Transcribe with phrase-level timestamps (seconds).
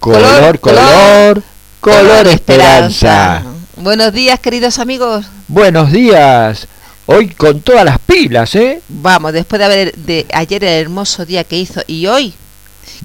[0.00, 1.42] Color, color,
[1.80, 3.42] color, esperanza.
[3.76, 5.26] Buenos días, queridos amigos.
[5.48, 6.68] Buenos días.
[7.06, 8.80] Hoy con todas las pilas, ¿eh?
[8.88, 12.32] Vamos, después de haber de ayer el hermoso día que hizo y hoy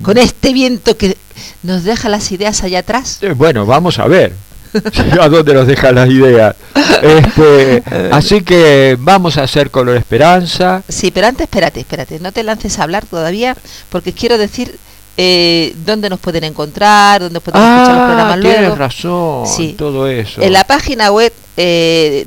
[0.03, 1.17] con este viento que
[1.63, 3.17] nos deja las ideas allá atrás.
[3.21, 4.33] Eh, bueno, vamos a ver.
[5.19, 6.55] ¿A dónde nos dejan las ideas?
[7.01, 10.83] Este, así que vamos a hacer color esperanza.
[10.87, 13.57] Sí, pero antes espérate, espérate, no te lances a hablar todavía
[13.89, 14.78] porque quiero decir
[15.17, 18.76] eh, dónde nos pueden encontrar, dónde pueden escuchar los programas tienes luego.
[18.76, 19.76] razón, Sí.
[19.77, 20.41] todo eso.
[20.41, 22.26] En la página web eh,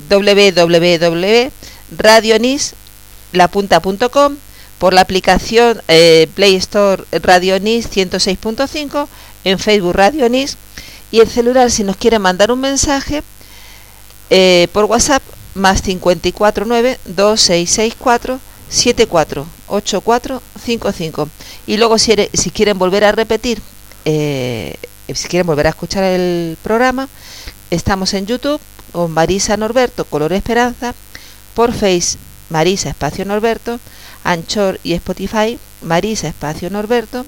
[3.32, 4.36] www.radionis.com
[4.78, 9.08] por la aplicación eh, Play Store Radio Nis 106.5
[9.44, 10.56] en Facebook Radio Nis
[11.10, 13.22] y en celular si nos quieren mandar un mensaje
[14.30, 15.22] eh, por WhatsApp
[15.55, 18.38] más 549 2664
[18.70, 21.29] 748455
[21.66, 23.61] y luego si, si quieren volver a repetir
[24.05, 24.77] eh,
[25.15, 27.09] si quieren volver a escuchar el programa
[27.70, 28.61] estamos en YouTube
[28.92, 30.95] con Marisa Norberto Color Esperanza
[31.55, 32.19] por Face
[32.50, 33.81] Marisa Espacio Norberto
[34.25, 37.25] Anchor y Spotify Marisa Espacio Norberto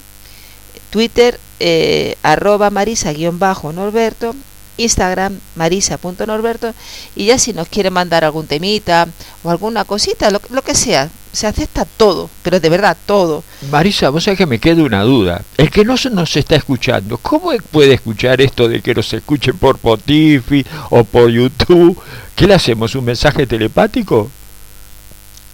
[0.90, 4.34] Twitter eh, arroba Marisa guion bajo Norberto
[4.78, 6.72] Instagram marisa.norberto
[7.14, 9.08] y ya si nos quieren mandar algún temita
[9.42, 13.44] o alguna cosita, lo, lo que sea, se acepta todo, pero de verdad todo.
[13.70, 15.42] Marisa, vos sabés que me queda una duda.
[15.56, 19.54] El que no se nos está escuchando, ¿cómo puede escuchar esto de que nos escuche
[19.54, 21.96] por Spotify o por YouTube?
[22.34, 22.94] ¿Qué le hacemos?
[22.96, 24.30] ¿Un mensaje telepático?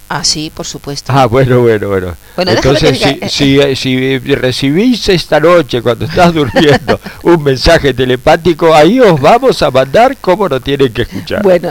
[0.08, 1.12] Ah, sí, por supuesto.
[1.14, 2.14] Ah, bueno, bueno, bueno.
[2.36, 8.74] Entonces, que si, diga- si, si recibís esta noche, cuando estás durmiendo, un mensaje telepático,
[8.74, 11.42] ahí os vamos a mandar cómo nos tienen que escuchar.
[11.42, 11.70] Bueno,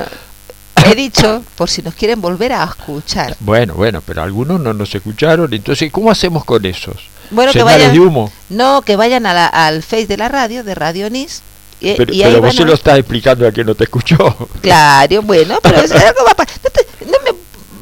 [0.91, 3.35] he dicho por si nos quieren volver a escuchar.
[3.39, 6.95] Bueno, bueno, pero algunos no nos escucharon, entonces, ¿cómo hacemos con esos?
[7.31, 8.31] Bueno, que ¿Señales vayan, de humo?
[8.49, 11.41] no, que vayan a la- al Face de la radio, de Radio Nis.
[11.81, 14.15] Y, Pero, y vos se lo estás explicando a quien no te escuchó.
[14.61, 17.31] Claro, bueno, pero es algo pa- no, te- no me,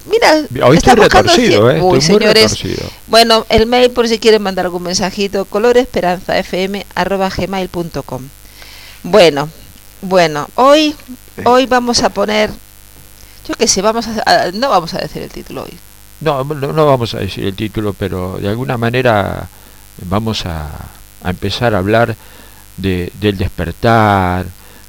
[0.09, 0.34] mira,
[0.66, 1.79] Hoy está estoy retorcido, ¿eh?
[1.81, 2.44] Uy, Estoy muy señores.
[2.51, 2.90] retorcido.
[3.07, 8.22] Bueno, el mail por si quieren mandar algún mensajito, coloresperanzafm@gmail.com.
[9.03, 9.50] Bueno,
[10.01, 10.95] bueno, hoy
[11.44, 12.50] hoy vamos a poner
[13.47, 15.78] yo qué sé, vamos a, no vamos a decir el título hoy.
[16.22, 19.47] No, no, no vamos a decir el título, pero de alguna manera
[20.06, 20.69] vamos a,
[21.24, 22.16] a empezar a hablar
[22.78, 24.46] de, del despertar,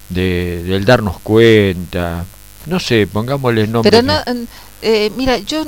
[0.08, 2.24] de, del darnos cuenta.
[2.66, 3.90] No sé, pongámosle nombre.
[3.90, 4.20] Pero no
[4.82, 5.64] eh, mira, yo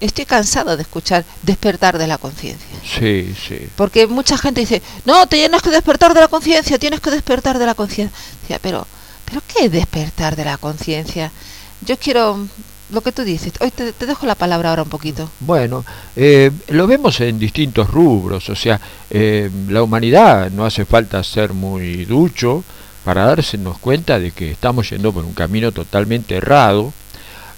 [0.00, 2.78] estoy cansado de escuchar despertar de la conciencia.
[2.84, 3.68] Sí, sí.
[3.76, 7.66] Porque mucha gente dice, no, tienes que despertar de la conciencia, tienes que despertar de
[7.66, 8.58] la conciencia.
[8.60, 8.86] Pero,
[9.24, 11.30] pero ¿qué es despertar de la conciencia?
[11.86, 12.38] Yo quiero
[12.90, 13.52] lo que tú dices.
[13.60, 15.30] Hoy te, te dejo la palabra ahora un poquito.
[15.40, 15.84] Bueno,
[16.14, 21.52] eh, lo vemos en distintos rubros, o sea, eh, la humanidad no hace falta ser
[21.52, 22.64] muy ducho
[23.04, 26.92] para darnos cuenta de que estamos yendo por un camino totalmente errado.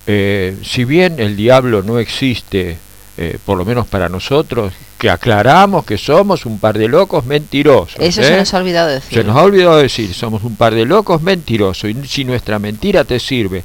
[0.06, 2.78] Eh, si bien el diablo no existe,
[3.16, 7.96] eh, por lo menos para nosotros, que aclaramos que somos un par de locos mentirosos.
[7.98, 8.24] Eso ¿eh?
[8.24, 9.18] se nos ha olvidado decir.
[9.18, 13.04] Se nos ha olvidado decir, somos un par de locos mentirosos y si nuestra mentira
[13.04, 13.64] te sirve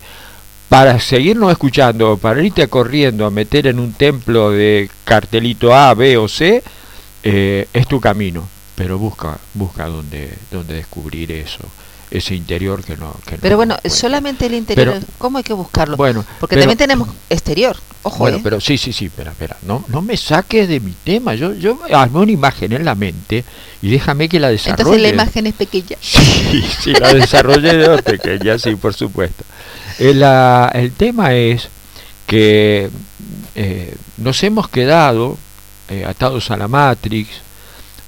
[0.70, 6.16] para seguirnos escuchando, para irte corriendo a meter en un templo de cartelito A, B
[6.18, 6.64] o C,
[7.24, 8.48] eh, es tu camino.
[8.76, 11.66] Pero busca, busca donde, donde descubrir eso,
[12.12, 13.14] ese interior que no.
[13.26, 15.96] Que no Pero bueno, solamente el interior, Pero- ¿cómo hay que buscarlo?
[15.98, 17.78] Bueno, Porque pero- también tenemos exterior.
[18.02, 18.42] Ojo, bueno, ¿eh?
[18.42, 21.78] pero sí, sí, sí, espera, espera, no, no me saques de mi tema, yo, yo
[21.94, 23.44] armé una imagen en la mente
[23.82, 24.82] y déjame que la desarrolle.
[24.82, 25.98] Entonces la imagen es pequeña.
[26.02, 29.44] Sí, sí, la desarrollé de dos pequeñas, sí, por supuesto.
[30.00, 31.68] El, ah, el tema es
[32.26, 32.90] que
[33.56, 35.38] eh, nos hemos quedado
[35.90, 37.30] eh, atados a la Matrix,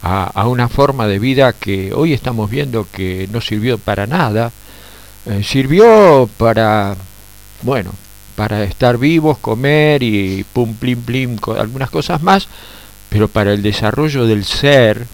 [0.02, 4.52] a, una forma de vida que hoy estamos viendo que no sirvió para nada,
[5.26, 6.96] eh, sirvió para,
[7.62, 7.92] bueno,
[8.36, 12.48] para estar vivos, comer y pum, plim, plim, algunas cosas más,
[13.10, 15.06] pero para el desarrollo del ser,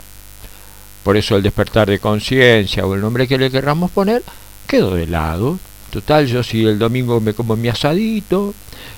[1.04, 4.24] por eso el despertar de conciencia o el nombre que le querramos poner,
[4.68, 5.60] quedó de lado.
[5.98, 8.54] Total, yo si el domingo me como mi asadito,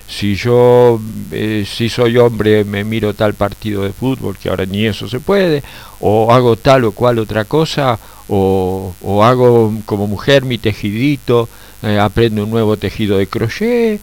[0.06, 1.00] si yo,
[1.32, 5.18] eh, si soy hombre, me miro tal partido de fútbol, que ahora ni eso se
[5.18, 5.62] puede,
[6.00, 7.98] o hago tal o cual otra cosa,
[8.28, 11.48] o, o hago como mujer mi tejidito,
[11.82, 13.98] eh, aprendo un nuevo tejido de crochet,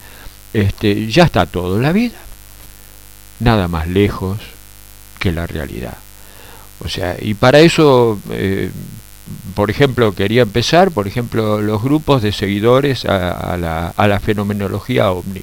[0.52, 1.78] este, ya está todo.
[1.78, 2.18] La vida,
[3.38, 4.38] nada más lejos
[5.20, 5.98] que la realidad.
[6.84, 8.72] O sea, y para eso, eh,
[9.54, 14.20] por ejemplo, quería empezar, por ejemplo, los grupos de seguidores a, a la, a la
[14.20, 15.42] fenomenología ovni,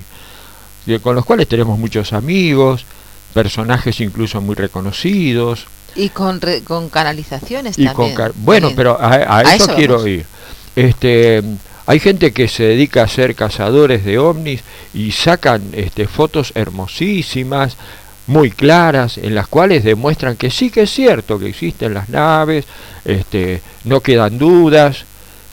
[1.02, 2.86] con los cuales tenemos muchos amigos,
[3.34, 8.16] personajes incluso muy reconocidos, Y con, con canalizaciones y también.
[8.16, 10.26] Con bueno, pero a, eso, quiero ir.
[10.76, 11.42] Este,
[11.86, 14.62] hay gente que se dedica a ser cazadores de ovnis
[14.94, 17.78] y sacan este, fotos hermosísimas,
[18.28, 22.66] muy claras, en las cuales demuestran que sí que es cierto que existen las naves,
[23.04, 25.06] este, no quedan dudas.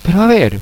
[0.03, 0.59] Pero a ver,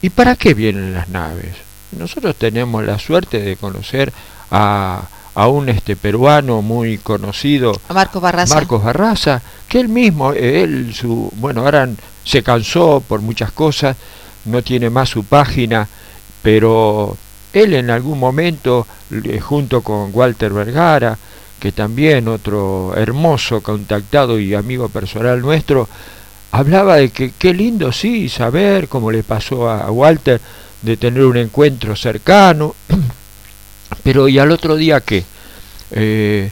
[0.00, 1.56] ¿y para qué vienen las naves?
[1.92, 4.12] Nosotros tenemos la suerte de conocer
[4.50, 5.02] a,
[5.34, 8.54] a un este peruano muy conocido, Marcos Barraza.
[8.54, 11.88] Marcos Barraza, que él mismo, él su, bueno, ahora
[12.24, 13.96] se cansó por muchas cosas,
[14.44, 15.88] no tiene más su página,
[16.42, 17.16] pero
[17.52, 18.86] él en algún momento,
[19.40, 21.18] junto con Walter Vergara,
[21.60, 25.88] que también otro hermoso contactado y amigo personal nuestro,
[26.50, 30.40] hablaba de que qué lindo sí saber cómo le pasó a Walter
[30.82, 32.74] de tener un encuentro cercano,
[34.02, 35.24] pero ¿y al otro día qué?
[35.92, 36.50] Eh,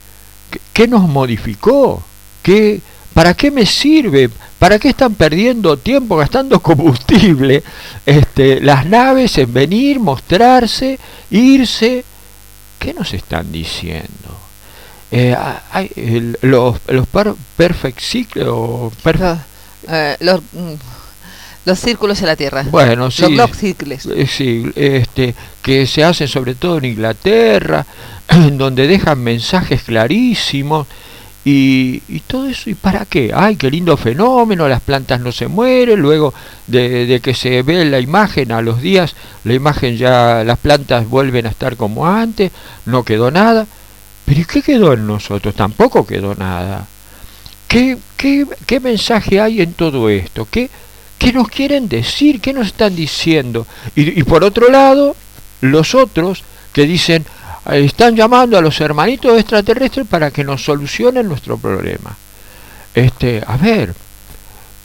[0.72, 2.02] ¿Qué nos modificó?
[2.42, 2.80] ¿Qué,
[3.20, 4.30] ¿Para qué me sirve?
[4.58, 7.62] ¿Para qué están perdiendo tiempo gastando combustible
[8.06, 10.98] este, las naves en venir, mostrarse,
[11.30, 12.02] irse?
[12.78, 14.08] ¿Qué nos están diciendo?
[15.10, 15.36] Eh,
[15.70, 17.06] hay, los, los
[17.58, 18.94] perfect ciclos,
[19.90, 20.74] eh, los, mm,
[21.66, 22.62] los círculos en la Tierra.
[22.70, 23.34] Bueno, sí.
[23.34, 24.06] Los ciclos.
[24.06, 27.84] Eh, sí, este, que se hacen sobre todo en Inglaterra,
[28.52, 30.86] donde dejan mensajes clarísimos
[31.44, 33.32] y, y, todo eso, ¿y para qué?
[33.34, 34.68] ¡Ay, qué lindo fenómeno!
[34.68, 36.34] Las plantas no se mueren, luego
[36.66, 39.14] de, que se ve la imagen a los días,
[39.44, 42.52] la imagen ya, las plantas vuelven a estar como antes,
[42.84, 43.66] no quedó nada.
[44.26, 45.54] Pero ¿y qué quedó en nosotros?
[45.54, 46.86] Tampoco quedó nada.
[47.66, 50.46] ¿Qué, qué, qué mensaje hay en todo esto?
[50.50, 50.68] ¿Qué,
[51.18, 52.42] ¿Qué nos quieren decir?
[52.42, 53.66] ¿Qué nos están diciendo?
[53.96, 55.16] Y, y por otro lado,
[55.62, 56.44] los otros
[56.74, 57.24] que dicen,
[57.72, 62.16] están llamando a los hermanitos extraterrestres para que nos solucionen nuestro problema.
[62.94, 63.94] Este, a ver,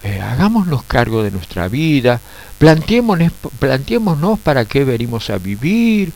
[0.03, 2.19] eh, hagámonos cargo de nuestra vida,
[2.59, 6.11] planteémonos, para qué venimos a vivir.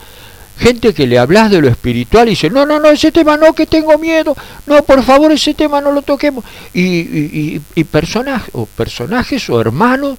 [0.58, 3.54] Gente que le hablas de lo espiritual y dice, no, no, no, ese tema no,
[3.54, 4.36] que tengo miedo,
[4.68, 6.44] no, por favor, ese tema no lo toquemos.
[6.74, 10.18] Y, y, y personajes, o personajes o hermanos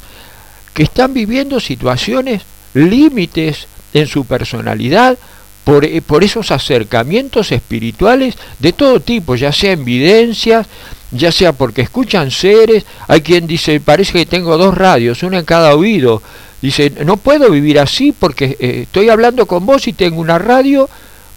[0.72, 2.42] que están viviendo situaciones
[2.74, 5.18] límites en su personalidad
[5.66, 10.66] eh, por, esos acercamientos espirituales de todo tipo, ya sea evidencias,
[11.12, 15.44] ya sea porque escuchan seres, hay quien dice, parece que tengo dos radios, una en
[15.44, 16.22] cada oído,
[16.60, 20.88] dice, no puedo vivir así porque eh, estoy hablando con vos y tengo una radio,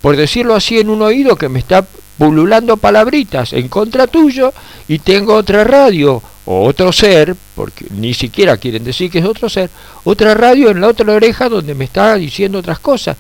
[0.02, 1.86] por decirlo así, en un oído que me está
[2.18, 4.54] pululando palabritas en contra tuyo
[4.88, 9.48] y tengo otra radio o otro ser, porque ni siquiera quieren decir que es otro
[9.50, 9.70] ser,
[10.06, 13.18] otra radio en la otra oreja donde me está diciendo otras cosas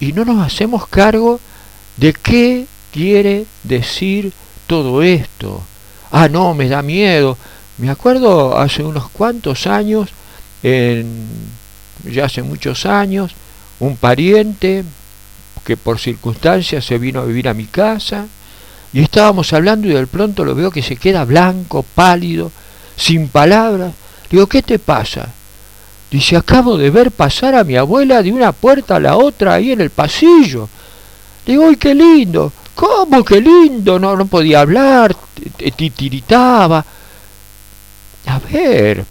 [0.00, 1.40] y no nos hacemos cargo
[1.96, 4.32] de qué quiere decir
[4.66, 5.62] todo esto.
[6.10, 7.36] Ah, no, me da miedo.
[7.78, 10.10] Me acuerdo hace unos cuantos años,
[10.62, 11.26] en,
[12.04, 13.32] ya hace muchos años,
[13.80, 14.84] un pariente
[15.64, 18.26] que por circunstancias se vino a vivir a mi casa
[18.92, 22.50] y estábamos hablando y de pronto lo veo que se queda blanco, pálido,
[22.96, 23.92] sin palabras.
[24.30, 25.32] Digo, ¿qué te pasa?
[26.10, 29.72] Dice, acabo de ver pasar a mi abuela de una puerta a la otra ahí
[29.72, 30.68] en el pasillo.
[31.46, 32.52] Digo, ¡ay, qué lindo!
[32.74, 33.98] ¿Cómo qué lindo?
[33.98, 35.16] No, no podía hablar,
[35.76, 36.84] titiritaba.
[38.26, 39.04] A ver,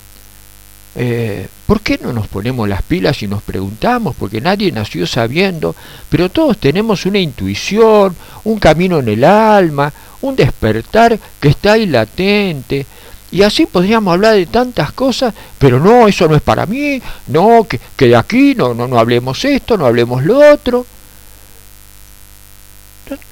[0.96, 4.16] eh, ¿por qué no nos ponemos las pilas y nos preguntamos?
[4.16, 5.76] Porque nadie nació sabiendo,
[6.10, 9.92] pero todos tenemos una intuición, un camino en el alma,
[10.22, 12.86] un despertar que está ahí latente.
[13.32, 17.66] Y así podríamos hablar de tantas cosas, pero no, eso no es para mí, no,
[17.68, 20.86] que, que de aquí no, no, no hablemos esto, no hablemos lo otro.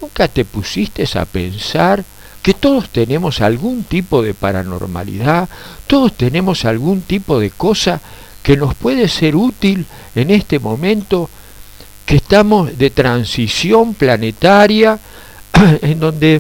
[0.02, 2.04] ¿Nunca te pusiste a pensar
[2.42, 5.50] que todos tenemos algún tipo de paranormalidad,
[5.88, 8.00] todos tenemos algún tipo de cosa
[8.44, 11.28] que nos puede ser útil en este momento
[12.06, 15.00] que estamos de transición planetaria,
[15.82, 16.40] en donde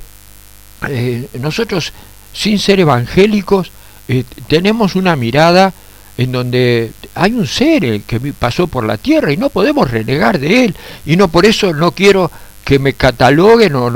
[0.87, 1.91] eh, nosotros
[2.35, 3.71] sin ser evangélicos,
[4.07, 5.73] eh, tenemos una mirada
[6.17, 10.65] en donde hay un ser que pasó por la tierra y no podemos renegar de
[10.65, 10.75] él.
[11.05, 12.29] Y no por eso no quiero
[12.63, 13.89] que me cataloguen o,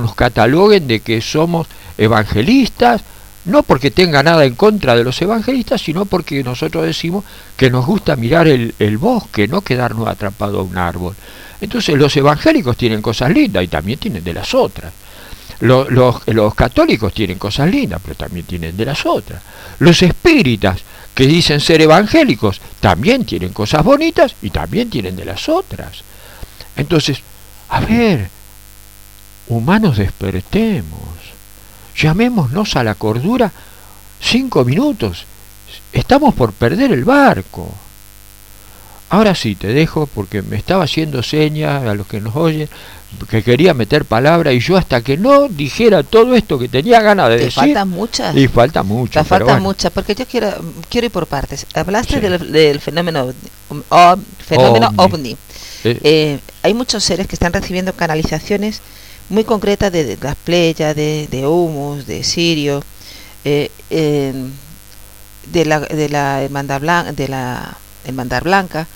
[0.00, 1.66] nos cataloguen de que somos
[1.98, 3.02] evangelistas,
[3.44, 7.24] no porque tenga nada en contra de los evangelistas, sino porque nosotros decimos
[7.56, 11.14] que nos gusta mirar el, el bosque, no quedarnos atrapados a un árbol.
[11.60, 14.92] Entonces los evangélicos tienen cosas lindas y también tienen de las otras.
[15.60, 15.90] Los,
[16.26, 19.42] los, católicos tienen cosas lindas, pero también tienen de las otras.
[19.78, 20.80] Los espíritas,
[21.14, 26.02] que dicen ser evangélicos, también tienen cosas bonitas y también tienen de las otras.
[26.76, 27.20] Entonces,
[27.68, 28.30] a ver,
[29.48, 31.00] humanos despertemos.
[31.96, 33.52] llamémonos a la cordura
[34.20, 35.26] cinco minutos.
[35.92, 37.74] Estamos por perder el barco.
[39.10, 42.68] Ahora sí, te dejo porque me estaba haciendo señas a los que nos oyen
[43.28, 47.28] que quería meter palabra y yo hasta que no dijera todo esto que tenía ganas
[47.28, 47.52] de decir.
[47.52, 48.36] faltan muchas.
[48.36, 48.82] Y falta.
[48.82, 50.52] Te faltan muchas, porque yo quiero,
[50.88, 51.66] quiero ir por partes.
[51.74, 53.32] Hablaste del, fenómeno,
[54.46, 55.36] fenómeno ovni.
[55.84, 55.98] Eh.
[56.02, 58.80] Eh, hay muchos seres que están recibiendo canalizaciones
[59.28, 62.82] muy concretas de, las playas, de, de humus, de Sirio,
[63.44, 68.86] eh, de la de la hermandad blanca, de la hermandad blanca.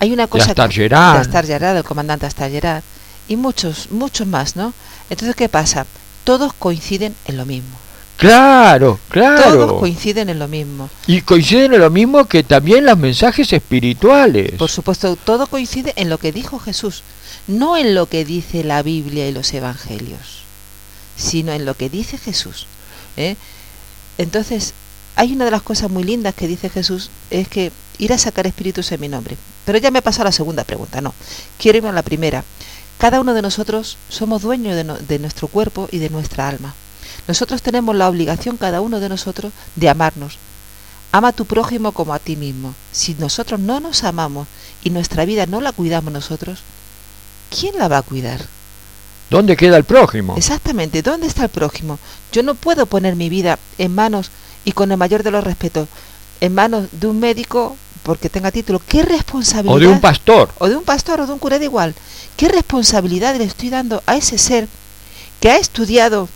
[0.00, 1.14] Hay una cosa Astar Gerard.
[1.14, 2.82] de Astar Gerard, el comandante Astar Gerard
[3.28, 4.74] y muchos, muchos más, ¿no?
[5.10, 5.86] Entonces, ¿qué pasa?
[6.24, 7.76] Todos coinciden en lo mismo.
[8.16, 9.52] Claro, claro.
[9.52, 10.88] Todos coinciden en lo mismo.
[11.06, 14.52] Y coinciden en lo mismo que también los mensajes espirituales.
[14.52, 17.02] Por supuesto, todo coincide en lo que dijo Jesús,
[17.46, 20.42] no en lo que dice la Biblia y los Evangelios,
[21.16, 22.66] sino en lo que dice Jesús.
[23.16, 23.36] ¿eh?
[24.16, 24.74] Entonces,
[25.16, 28.46] hay una de las cosas muy lindas que dice Jesús, es que ir a sacar
[28.46, 29.36] espíritus en mi nombre.
[29.64, 31.14] Pero ya me pasado a la segunda pregunta, no.
[31.58, 32.44] Quiero irme a la primera.
[32.98, 36.74] Cada uno de nosotros somos dueños de, nuestro cuerpo y de nuestra alma.
[37.26, 40.38] Nosotros tenemos la obligación, cada uno de nosotros, de amarnos.
[41.12, 42.74] Ama a tu prójimo como a ti mismo.
[42.92, 44.48] Si nosotros no nos amamos
[44.82, 46.60] y nuestra vida no la cuidamos nosotros,
[47.50, 48.46] ¿quién la va a cuidar?
[49.30, 50.36] ¿Dónde queda el prójimo?
[50.36, 51.98] Exactamente, ¿dónde está el prójimo?
[52.32, 54.30] Yo no puedo poner mi vida en manos,
[54.64, 55.88] y con el mayor de los respetos,
[56.44, 58.80] en manos de un médico porque tenga título.
[58.86, 59.76] ¿Qué responsabilidad?
[59.76, 60.50] O de un pastor.
[60.58, 61.94] O de un pastor o de un cura de igual.
[62.36, 64.68] ¿Qué responsabilidad le estoy dando a ese ser
[65.40, 66.28] que ha estudiado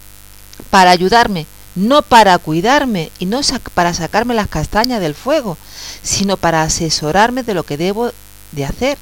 [0.70, 3.40] para ayudarme, no para cuidarme y no
[3.74, 5.58] para sacarme las castañas del fuego,
[6.02, 8.10] sino para asesorarme de lo que debo
[8.52, 8.96] de hacer?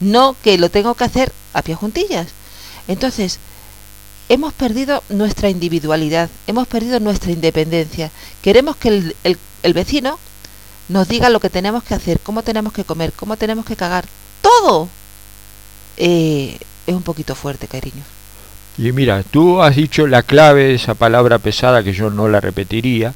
[0.00, 2.28] No que lo tengo que hacer a pie juntillas.
[2.88, 3.38] Entonces,
[4.28, 8.10] hemos perdido nuestra individualidad, hemos perdido nuestra independencia.
[8.42, 10.18] Queremos que el, el vecino
[10.90, 14.04] nos diga lo que tenemos que hacer, cómo tenemos que comer, cómo tenemos que cagar.
[14.42, 14.88] Todo
[15.96, 18.02] eh, es un poquito fuerte, cariño.
[18.76, 22.40] Y mira, tú has dicho la clave de esa palabra pesada que yo no la
[22.40, 23.14] repetiría.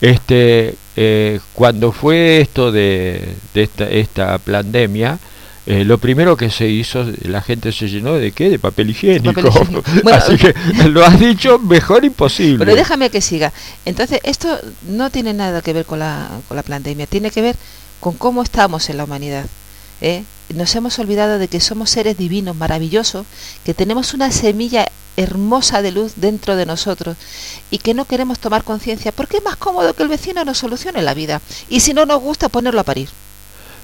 [0.00, 5.18] Este, eh, cuando fue esto de, esta, esta pandemia,
[5.70, 8.48] eh, lo primero que se hizo, la gente se llenó de qué?
[8.48, 9.50] De papel higiénico.
[10.12, 10.54] Así que
[10.88, 12.64] lo has dicho mejor imposible.
[12.64, 13.52] Pero déjame que siga.
[13.84, 14.58] Entonces, esto
[14.88, 17.56] no tiene nada que ver con la, con la pandemia, tiene que ver
[18.00, 19.44] con cómo estamos en la humanidad.
[20.00, 20.24] ¿eh?
[20.54, 23.26] nos hemos olvidado de que somos seres divinos, maravillosos,
[23.62, 24.86] que tenemos una semilla
[25.18, 27.18] hermosa de luz dentro de nosotros
[27.70, 31.02] y que no queremos tomar conciencia porque es más cómodo que el vecino nos solucione
[31.02, 33.10] la vida y si no nos gusta ponerlo a parir.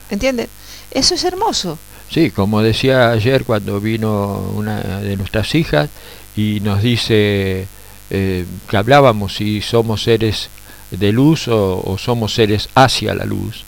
[0.09, 0.49] ¿Entiendes?
[0.91, 1.79] Eso es hermoso.
[2.11, 5.89] Sí, como decía ayer cuando vino una de nuestras hijas
[6.37, 7.67] y nos dice
[8.11, 10.51] eh, que hablábamos si somos seres
[10.91, 13.65] de luz o somos seres hacia la luz.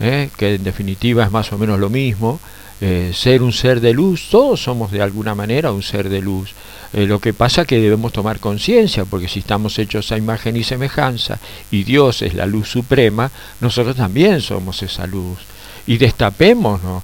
[0.00, 0.30] ¿eh?
[0.36, 2.40] que en definitiva es más o menos lo mismo.
[2.80, 6.50] Eh, ser un ser de luz, todos somos de alguna manera un ser de luz.
[6.92, 10.56] Eh, lo que pasa es que debemos tomar conciencia, porque si estamos hechos a imagen
[10.56, 11.38] y semejanza,
[11.70, 13.30] y Dios es la luz suprema,
[13.60, 15.38] nosotros también somos esa luz.
[15.86, 17.02] Y destapémonos,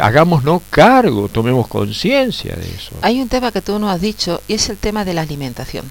[0.00, 2.96] hagámonos cargo, tomemos conciencia de eso.
[3.02, 5.90] Hay un tema que tú nos has dicho, y es el tema de la alimentación.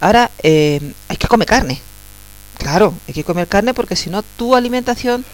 [0.00, 1.80] Ahora, hay que comer carne.
[2.58, 5.24] Claro, hay que comer carne porque si no tu alimentación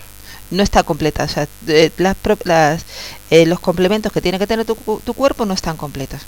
[0.50, 1.24] no está completa.
[1.24, 2.84] O sea, eh, las,
[3.30, 6.20] eh, los complementos que tiene que tener tu, tu cuerpo no están completos.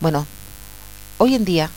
[0.00, 0.26] Bueno,
[1.18, 1.70] hoy en día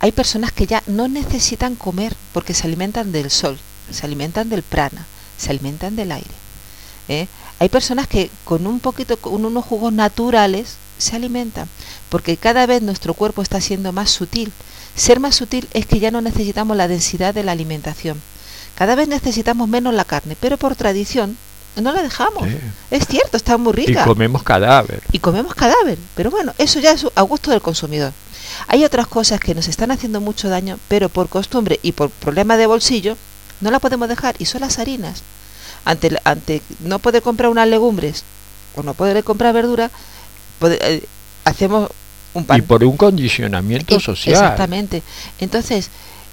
[0.00, 3.58] hay personas que ya no necesitan comer porque se alimentan del sol,
[3.90, 6.30] se alimentan del prana, se alimentan del aire.
[7.08, 7.26] ¿eh?
[7.58, 11.68] Hay personas que con un poquito, con unos jugos naturales se alimentan
[12.08, 14.52] porque cada vez nuestro cuerpo está siendo más sutil
[14.96, 18.20] ser más sutil es que ya no necesitamos la densidad de la alimentación.
[18.74, 21.36] Cada vez necesitamos menos la carne, pero por tradición
[21.76, 22.48] no la dejamos.
[22.90, 24.02] Es cierto, está muy rica.
[24.02, 25.02] Y comemos cadáver.
[25.12, 25.98] Y comemos cadáver.
[26.14, 28.12] Pero bueno, eso ya es a gusto del consumidor.
[28.68, 32.56] Hay otras cosas que nos están haciendo mucho daño, pero por costumbre y por problema
[32.56, 33.16] de bolsillo,
[33.60, 34.34] no la podemos dejar.
[34.38, 35.22] Y son las harinas.
[35.84, 38.24] Ante, ante no poder comprar unas legumbres
[38.74, 39.90] o no poder comprar verdura,
[40.62, 41.04] eh,
[41.44, 41.90] hacemos
[42.54, 44.34] y por un condicionamiento social.
[44.34, 45.02] Exactamente.
[45.38, 45.90] Entonces,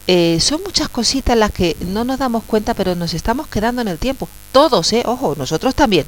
[0.07, 3.87] eh, son muchas cositas las que no nos damos cuenta, pero nos estamos quedando en
[3.87, 4.27] el tiempo.
[4.51, 5.03] Todos, ¿eh?
[5.05, 6.05] Ojo, nosotros también.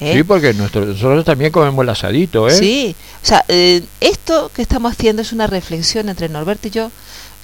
[0.00, 0.14] ¿eh?
[0.14, 2.58] Sí, porque nosotros también comemos el asadito, ¿eh?
[2.58, 6.90] Sí, o sea, eh, esto que estamos haciendo es una reflexión entre Norberto y yo.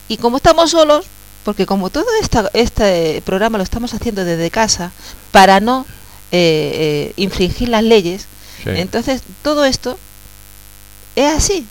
[0.09, 1.07] Y como estamos solos,
[1.45, 4.93] porque como todo esta, este programa lo estamos haciendo desde casa,
[5.31, 5.87] para no
[7.17, 8.27] infringir las leyes,
[8.79, 9.99] entonces todo esto
[11.17, 11.67] es así.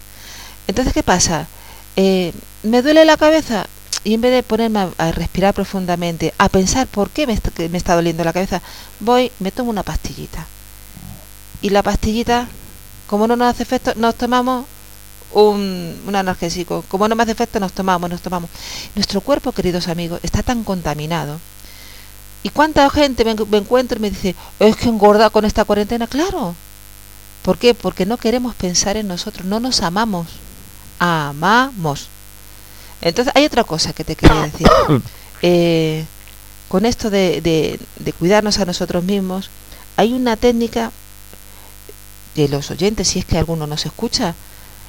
[0.67, 1.47] Entonces, ¿qué pasa?
[1.95, 2.31] Eh,
[2.63, 3.65] me duele la cabeza
[4.03, 7.51] y en vez de ponerme a, a respirar profundamente, a pensar por qué me, está-
[7.69, 8.61] me está doliendo la cabeza,
[8.99, 10.45] voy, me tomo una pastillita.
[11.61, 12.47] Y la pastillita,
[13.07, 14.65] como no nos hace efecto, nos tomamos
[15.33, 16.83] un, un analgésico.
[16.87, 18.49] Como no me hace efecto, nos tomamos, nos tomamos.
[18.95, 21.39] Nuestro cuerpo, queridos amigos, está tan contaminado.
[22.43, 26.07] ¿Y cuánta gente me, me encuentro y me dice, es que engorda con esta cuarentena?
[26.07, 26.55] Claro.
[27.43, 27.73] ¿Por qué?
[27.73, 30.27] Porque no queremos pensar en nosotros, no nos amamos.
[30.99, 32.07] Amamos.
[33.01, 34.67] Entonces, hay otra cosa que te quería decir.
[35.43, 36.05] Eh,
[36.69, 39.49] con esto de, de- de cuidarnos a nosotros mismos,
[39.97, 40.91] hay una técnica
[42.35, 44.35] que los oyentes, si es que alguno nos escucha,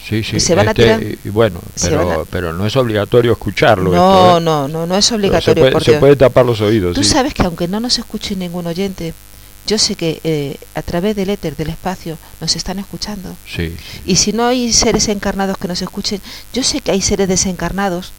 [0.07, 0.41] Sí, sí.
[0.41, 3.93] se van a este, tirar- y bueno, pero, van a- pero no es obligatorio escucharlo.
[3.93, 4.41] no, esto, ¿eh?
[4.41, 5.65] no, no, no es Pero obligatorio.
[5.81, 6.95] Se, puede, se tapar los oídos.
[6.95, 7.11] Tú sí.
[7.11, 9.15] sabes que aunque no nos escuche ningún oyente,
[9.67, 13.37] yo sé que eh, a través del éter, del espacio, nos están escuchando.
[13.47, 14.01] Sí, sí.
[14.05, 16.21] Y si no hay seres encarnados que nos escuchen,
[16.53, 18.13] yo sé que hay seres desencarnados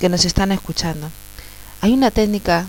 [0.00, 1.10] que nos están escuchando.
[1.82, 2.66] Hay una técnica,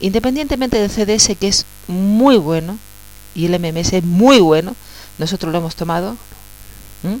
[0.00, 2.78] independientemente del CDS, que es muy bueno,
[3.34, 4.76] y el MMS es muy bueno,
[5.18, 6.16] nosotros lo hemos tomado.
[7.06, 7.20] ¿M?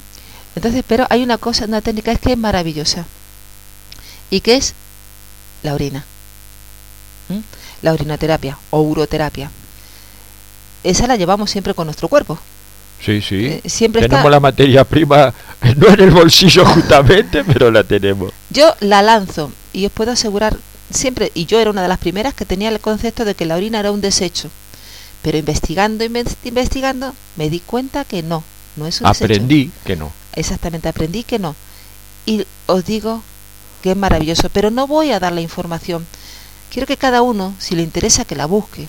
[0.54, 3.04] Entonces, pero hay una cosa, una técnica es que es maravillosa,
[4.30, 4.74] y que es
[5.62, 6.04] la orina.
[7.28, 7.42] ¿m?
[7.82, 9.50] La orinoterapia o uroterapia.
[10.84, 12.38] Esa la llevamos siempre con nuestro cuerpo.
[13.04, 13.46] Sí, sí.
[13.46, 15.34] Eh, siempre tenemos está- la materia prima,
[15.76, 18.32] no en el bolsillo justamente, pero la tenemos.
[18.50, 20.56] Yo la lanzo y os puedo asegurar
[20.90, 23.56] siempre, y yo era una de las primeras que tenía el concepto de que la
[23.56, 24.50] orina era un desecho.
[25.22, 28.44] Pero investigando, inves- investigando, me di cuenta que no,
[28.76, 29.24] no es un desecho.
[29.34, 30.12] Aprendí que no.
[30.34, 31.54] Exactamente, aprendí que no.
[32.26, 33.22] Y os digo
[33.82, 36.06] que es maravilloso, pero no voy a dar la información.
[36.70, 38.86] Quiero que cada uno, si le interesa, que la busque.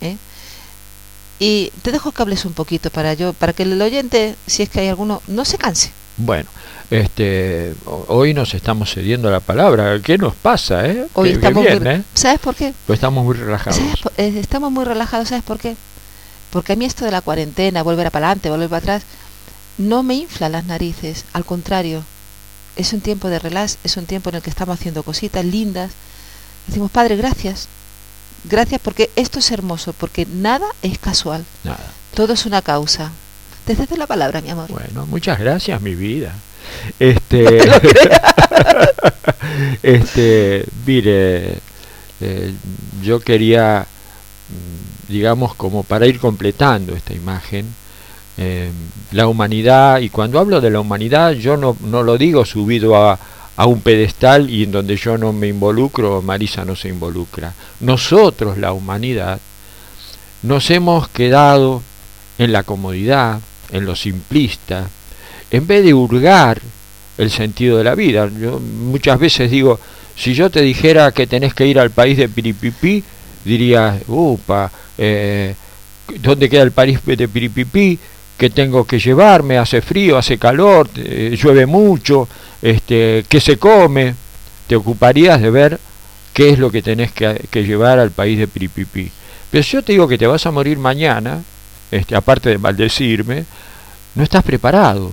[0.00, 0.16] ¿eh?
[1.38, 4.68] Y te dejo que hables un poquito para yo, para que el oyente, si es
[4.70, 5.92] que hay alguno, no se canse.
[6.16, 6.48] Bueno,
[6.90, 9.98] este, ho- hoy nos estamos cediendo la palabra.
[10.00, 11.06] ¿Qué nos pasa, eh?
[11.14, 12.02] Hoy estamos bien, muy, ¿eh?
[12.14, 12.72] ¿Sabes por qué?
[12.86, 13.76] Pues estamos muy relajados.
[13.78, 15.76] ¿Sabes por- eh, estamos muy relajados, ¿sabes por qué?
[16.54, 19.02] Porque a mí esto de la cuarentena, volver para adelante, volver para atrás,
[19.76, 21.24] no me infla las narices.
[21.32, 22.04] Al contrario,
[22.76, 25.90] es un tiempo de relax, es un tiempo en el que estamos haciendo cositas lindas.
[26.68, 27.66] Decimos, Padre, gracias.
[28.44, 31.44] Gracias porque esto es hermoso, porque nada es casual.
[31.64, 31.92] Nada.
[32.14, 33.10] Todo es una causa.
[33.64, 34.70] Te cedo la palabra, mi amor.
[34.70, 36.34] Bueno, muchas gracias, mi vida.
[36.98, 37.60] Este,
[39.82, 41.58] este, mire,
[42.20, 42.54] eh,
[43.02, 43.86] yo quería,
[44.48, 47.66] mm, digamos, como para ir completando esta imagen,
[48.36, 48.70] eh,
[49.12, 53.18] la humanidad, y cuando hablo de la humanidad, yo no, no lo digo subido a,
[53.56, 57.54] a un pedestal y en donde yo no me involucro, Marisa no se involucra.
[57.80, 59.38] Nosotros, la humanidad,
[60.42, 61.82] nos hemos quedado
[62.38, 63.40] en la comodidad,
[63.70, 64.88] en lo simplista,
[65.50, 66.60] en vez de hurgar
[67.16, 68.28] el sentido de la vida.
[68.40, 69.78] Yo muchas veces digo,
[70.16, 73.04] si yo te dijera que tenés que ir al país de Piripipí,
[73.44, 75.54] dirías, upa, eh,
[76.20, 77.98] ¿dónde queda el país de Piripipí?
[78.36, 79.58] ¿Qué tengo que llevarme?
[79.58, 82.28] Hace frío, hace calor, eh, llueve mucho,
[82.62, 84.14] este, ¿qué se come?
[84.66, 85.78] Te ocuparías de ver
[86.32, 89.10] qué es lo que tenés que, que llevar al país de Piripipí.
[89.50, 91.42] Pero si yo te digo que te vas a morir mañana,
[91.90, 93.44] este, aparte de maldecirme,
[94.14, 95.12] no estás preparado,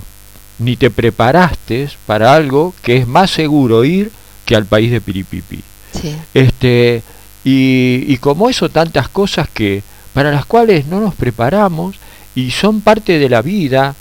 [0.57, 4.11] ni te preparaste para algo que es más seguro ir
[4.45, 5.61] que al país de Piripipi.
[5.93, 6.15] Sí.
[6.33, 7.03] Este,
[7.43, 11.95] y, y como eso, tantas cosas que para las cuales no nos preparamos
[12.35, 13.95] y son parte de la vida,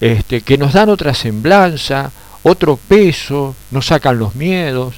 [0.00, 2.10] este, que nos dan otra semblanza,
[2.42, 4.94] otro peso, nos sacan los miedos.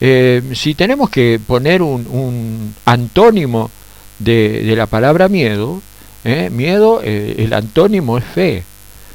[0.00, 3.70] Eh, si tenemos que poner un, un antónimo
[4.18, 5.80] de, la palabra miedo,
[6.24, 6.50] ¿eh?
[6.50, 8.64] miedo, eh, el antónimo es fe.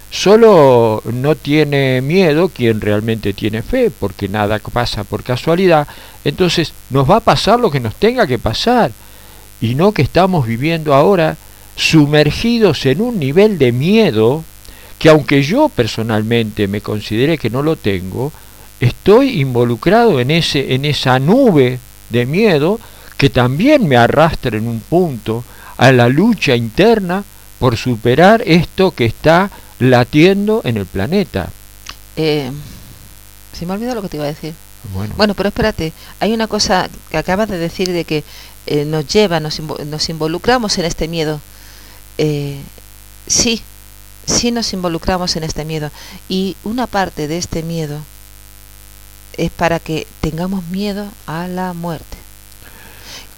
[0.09, 5.87] Solo no tiene miedo quien realmente tiene fe, porque nada pasa por casualidad.
[6.23, 8.91] Entonces nos va a pasar lo que nos tenga que pasar,
[9.59, 11.35] y no que estamos viviendo ahora
[11.75, 14.43] sumergidos en un nivel de miedo
[14.97, 18.31] que aunque yo personalmente me considere que no lo tengo,
[18.79, 22.79] estoy involucrado en ese en esa nube de miedo
[23.17, 25.43] que también me arrastra en un punto
[25.77, 27.23] a la lucha interna
[27.59, 31.49] por superar esto que está latiendo en el planeta.
[32.15, 32.51] Eh,
[33.57, 34.53] se me ha olvidado lo que te iba a decir.
[34.93, 38.23] Bueno, Bueno, pero espérate, hay una cosa que acabas de decir de que
[38.67, 41.39] eh, nos lleva, nos, invo- nos involucramos en este miedo.
[42.17, 42.57] Eh,
[43.27, 43.61] sí,
[44.25, 45.91] sí nos involucramos en este miedo.
[46.29, 47.99] Y una parte de este miedo
[49.37, 52.17] es para que tengamos miedo a la muerte.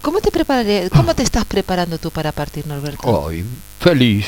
[0.02, 3.06] ¿Cómo te, prepararé- cómo te estás preparando tú para partir, Norberto?
[3.06, 3.44] hoy
[3.80, 4.26] feliz,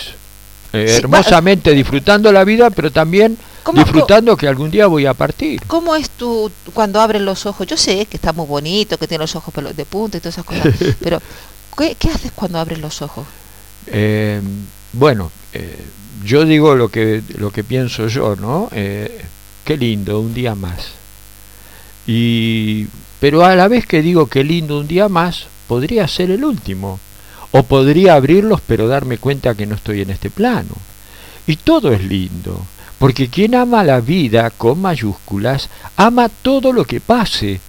[0.72, 3.36] eh, Sí, hermosamente disfrutando la vida, pero también
[3.74, 5.60] disfrutando que algún día voy a partir.
[5.66, 7.66] ¿Cómo es tú cuando abres los ojos?
[7.66, 10.44] Yo sé que está muy bonito, que tiene los ojos de punta y todas esas
[10.44, 11.20] cosas, pero
[11.76, 13.26] ¿qué, haces cuando abres los ojos?
[13.86, 14.40] Eh,
[14.92, 15.78] bueno, eh,
[16.24, 18.68] yo digo lo que, lo que pienso yo, ¿no?
[18.72, 19.24] Eh,
[19.64, 20.92] qué lindo, un día más.
[22.06, 22.86] Y,
[23.20, 27.00] pero a la vez que digo qué lindo un día más, podría ser el último.
[27.52, 30.74] O podría abrirlos pero darme cuenta que no estoy en este plano.
[31.46, 32.60] Y todo es lindo,
[32.98, 37.60] porque quien ama la vida con mayúsculas, ama todo lo que pase,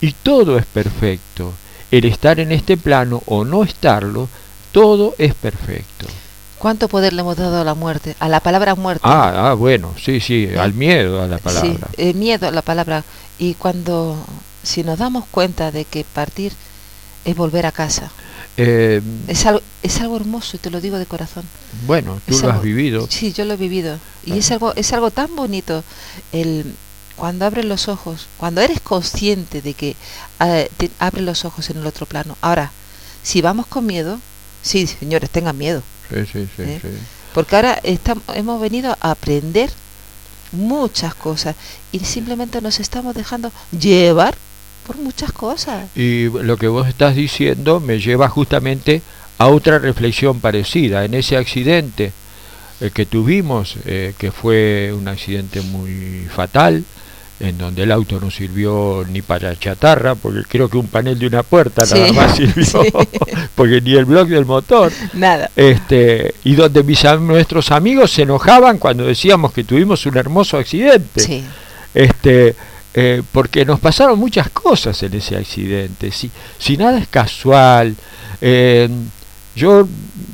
[0.00, 1.52] y todo es perfecto.
[1.90, 4.28] El estar en este plano o no estarlo,
[4.70, 6.06] todo es perfecto.
[6.58, 8.14] ¿Cuánto poder le hemos dado a la muerte?
[8.20, 9.02] A la palabra muerte.
[9.04, 11.88] Ah, ah bueno, sí, sí, al miedo a la palabra.
[11.96, 13.02] Sí, el miedo a la palabra.
[13.38, 14.16] Y cuando,
[14.62, 16.52] si nos damos cuenta de que partir
[17.24, 18.10] es volver a casa.
[18.56, 21.44] Eh, es, algo, es algo hermoso y te lo digo de corazón.
[21.86, 23.06] Bueno, tú lo has vivido.
[23.08, 23.98] Sí, yo lo he vivido.
[24.24, 25.84] Y es algo, es algo tan bonito
[26.32, 26.74] el
[27.16, 29.96] cuando abres los ojos, cuando eres consciente de que
[30.40, 32.36] uh, abres los ojos en el otro plano.
[32.40, 32.72] Ahora,
[33.22, 34.18] si vamos con miedo,
[34.62, 36.78] sí, señores, tengan miedo Sí, sí, ¿Eh?
[36.82, 36.88] sí,
[37.32, 39.70] Porque ahora estamos, hemos venido a aprender
[40.52, 41.56] muchas cosas
[41.92, 44.36] y simplemente nos estamos dejando llevar
[44.86, 45.88] por muchas cosas.
[45.96, 49.02] Y lo que vos estás diciendo me lleva justamente
[49.38, 51.04] a otra reflexión parecida.
[51.04, 52.12] En ese accidente
[52.80, 56.84] eh, que tuvimos, eh, que fue un accidente muy fatal,
[57.42, 61.26] en donde el auto no sirvió ni para chatarra, porque creo que un panel de
[61.26, 62.82] una puerta nada más sirvió,
[63.56, 64.92] porque ni el bloque del motor.
[65.14, 65.50] Nada.
[65.56, 71.42] Este, y donde mis, nuestros amigos se enojaban cuando decíamos que tuvimos un hermoso accidente.
[71.94, 72.54] Este,
[72.94, 76.10] eh, porque nos pasaron muchas cosas en ese accidente.
[76.10, 77.94] Si, si nada es casual.
[78.40, 78.88] Eh,
[79.54, 79.86] yo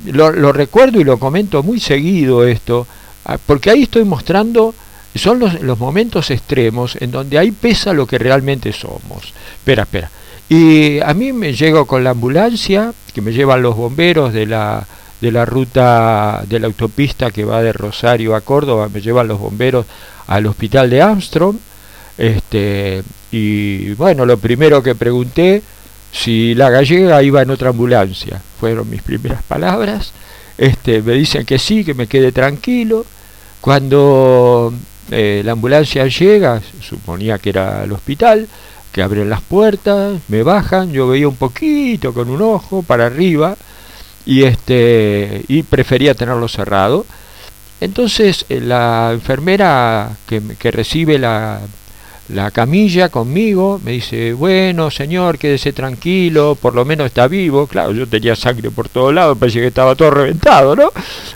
[0.06, 2.86] lo, recuerdo y lo comento muy seguido esto,
[3.24, 4.74] ah, porque ahí estoy mostrando
[5.14, 9.34] son los, los, momentos extremos en donde ahí pesa lo que realmente somos.
[9.56, 10.10] Espera, espera.
[10.48, 14.86] Y a mí me llego con la ambulancia, que me llevan los bomberos de la,
[15.20, 19.38] de la ruta de la autopista que va de Rosario a Córdoba, me llevan los
[19.38, 19.86] bomberos
[20.26, 21.56] al hospital de Armstrong.
[22.18, 25.62] Este, y bueno, lo primero que pregunté,
[26.12, 30.12] si la gallega iba en otra ambulancia, fueron mis primeras palabras.
[30.58, 33.06] Este, me dicen que sí, que me quede tranquilo.
[33.60, 34.72] Cuando
[35.10, 38.48] eh, la ambulancia llega, suponía que era el hospital,
[38.92, 43.56] que abren las puertas, me bajan, yo veía un poquito con un ojo para arriba
[44.26, 47.06] y este y prefería tenerlo cerrado.
[47.80, 51.60] Entonces eh, la enfermera que, que recibe la,
[52.28, 57.66] la camilla conmigo, me dice, bueno, señor, quédese tranquilo, por lo menos está vivo.
[57.66, 60.90] Claro, yo tenía sangre por todos lados, parecía que estaba todo reventado, ¿no?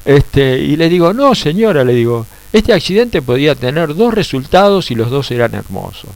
[0.04, 4.94] Este, y le digo, no, señora, le digo, este accidente podía tener dos resultados y
[4.94, 6.10] los dos eran hermosos.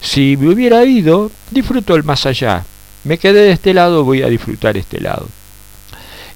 [0.00, 2.64] Si me hubiera ido, disfruto el más allá.
[3.04, 5.28] Me quedé de este lado, voy a disfrutar este lado.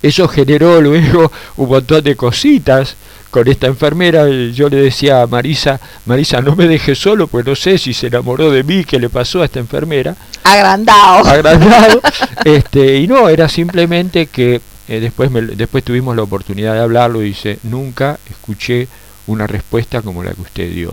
[0.02, 2.96] Eso generó luego un montón de cositas
[3.30, 4.28] con esta enfermera.
[4.52, 8.08] Yo le decía a Marisa, Marisa, no me dejes solo, pues no sé si se
[8.08, 10.16] enamoró de mí, qué le pasó a esta enfermera.
[10.42, 11.24] Agrandado.
[11.28, 12.00] Agrandado.
[12.44, 17.26] este, y no, era simplemente que eh, después, después tuvimos la oportunidad de hablarlo y
[17.26, 18.88] dice, nunca escuché
[19.26, 20.92] una respuesta como la que usted dio.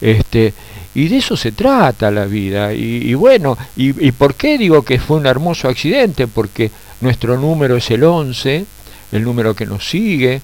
[0.00, 0.54] Este,
[0.94, 2.72] y de eso se trata la vida.
[2.72, 6.26] Y, bueno, y, por qué digo que fue un hermoso accidente?
[6.26, 8.64] Porque nuestro número es el 11,
[9.12, 10.40] el número que nos sigue,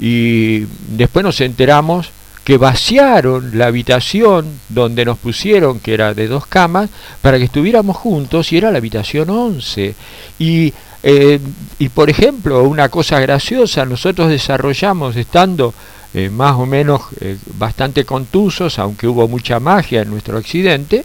[0.00, 0.60] y
[0.96, 2.10] después nos enteramos
[2.44, 6.88] que vaciaron la habitación donde nos pusieron, que era de dos camas,
[7.20, 9.94] para que estuviéramos juntos, y era la habitación 11.
[10.38, 10.72] Y,
[11.02, 11.40] eh,
[11.78, 15.74] y por ejemplo, una cosa graciosa, nosotros desarrollamos, estando
[16.12, 21.04] eh, más o menos eh, bastante contusos, aunque hubo mucha magia en nuestro accidente,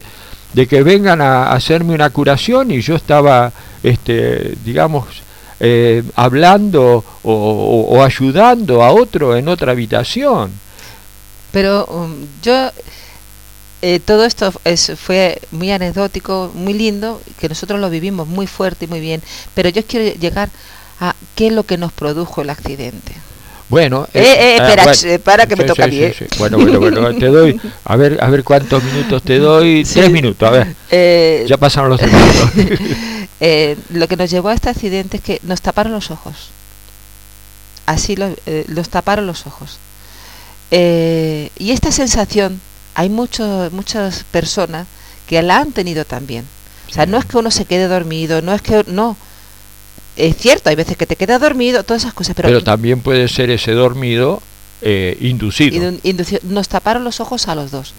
[0.52, 3.52] de que vengan a, hacerme una curación y yo estaba,
[3.84, 5.04] este, digamos,
[5.60, 10.50] eh, hablando o, ayudando a otro en otra habitación.
[11.52, 12.70] Pero um, yo,
[14.04, 18.88] todo esto es, fue muy anecdótico, muy lindo, que nosotros lo vivimos muy fuerte y
[18.88, 19.22] muy bien,
[19.54, 20.50] pero yo quiero llegar
[20.98, 23.14] a qué es lo que nos produjo el accidente.
[23.68, 26.00] Bueno, eh, eh, eh espera, eh, para que me toca a mí.
[26.38, 30.48] Bueno, bueno, bueno, te doy, a ver, a ver cuántos minutos te doy, tres minutos,
[30.48, 31.46] a ver.
[31.46, 32.50] ya pasaron los tres minutos.
[33.90, 36.50] lo que nos llevó a este accidente es que nos taparon los ojos.
[37.86, 38.30] Así lo,
[38.68, 39.78] los taparon los ojos.
[40.70, 42.60] y esta sensación,
[42.94, 44.86] hay mucho, muchas personas
[45.26, 46.44] que la han tenido también.
[46.88, 49.16] O sea, no es que uno se quede dormido, no es que no,
[50.16, 52.48] es cierto, hay veces que te quedas dormido, todas esas cosas, pero...
[52.48, 54.42] Pero también puede ser ese dormido
[54.82, 55.92] eh, inducido.
[56.44, 57.94] Nos taparon los ojos a los dos.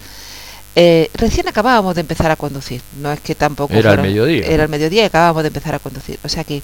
[0.76, 3.74] Eh, recién acabábamos de empezar a conducir, no es que tampoco...
[3.74, 4.46] Era el mediodía.
[4.46, 6.18] Era el mediodía y acabábamos de empezar a conducir.
[6.24, 6.62] O sea que,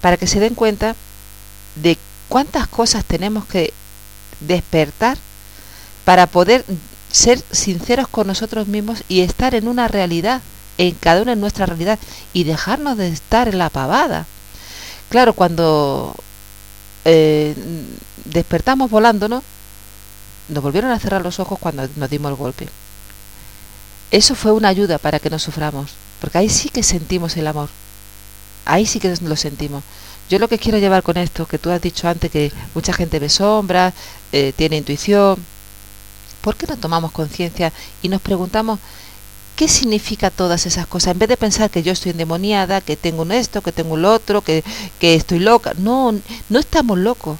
[0.00, 0.94] para que se den cuenta
[1.76, 3.72] de cuántas cosas tenemos que
[4.40, 5.18] despertar
[6.04, 6.64] para poder
[7.10, 10.42] ser sinceros con nosotros mismos y estar en una realidad,
[10.78, 11.98] en cada una en nuestra realidad,
[12.32, 14.26] y dejarnos de estar en la pavada.
[15.08, 16.14] Claro, cuando
[17.04, 17.54] eh,
[18.24, 19.42] despertamos volando, ¿no?
[20.48, 22.68] Nos volvieron a cerrar los ojos cuando nos dimos el golpe.
[24.10, 27.68] Eso fue una ayuda para que no suframos, porque ahí sí que sentimos el amor.
[28.64, 29.82] Ahí sí que lo sentimos.
[30.28, 33.18] Yo lo que quiero llevar con esto, que tú has dicho antes que mucha gente
[33.20, 33.94] ve sombras,
[34.32, 35.36] eh, tiene intuición,
[36.40, 38.80] ¿por qué no tomamos conciencia y nos preguntamos
[39.56, 41.12] qué significa todas esas cosas?
[41.12, 44.12] En vez de pensar que yo estoy endemoniada, que tengo un esto, que tengo lo
[44.12, 44.62] otro, que,
[45.00, 45.72] que estoy loca.
[45.78, 46.14] No,
[46.48, 47.38] no estamos locos,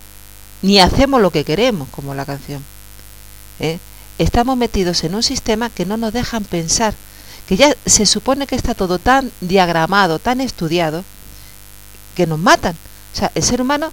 [0.63, 2.65] ni hacemos lo que queremos, como la canción.
[3.61, 3.79] ¿eh?
[4.19, 6.95] Estamos metidos en un sistema que no nos dejan pensar,
[7.47, 11.05] que ya se supone que está todo tan diagramado, tan estudiado,
[12.15, 12.75] que nos matan.
[13.15, 13.93] O sea, el ser humano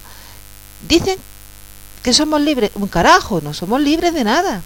[0.88, 1.18] dicen
[2.02, 2.70] que somos libres.
[2.74, 4.62] Un carajo, no somos libres de nada.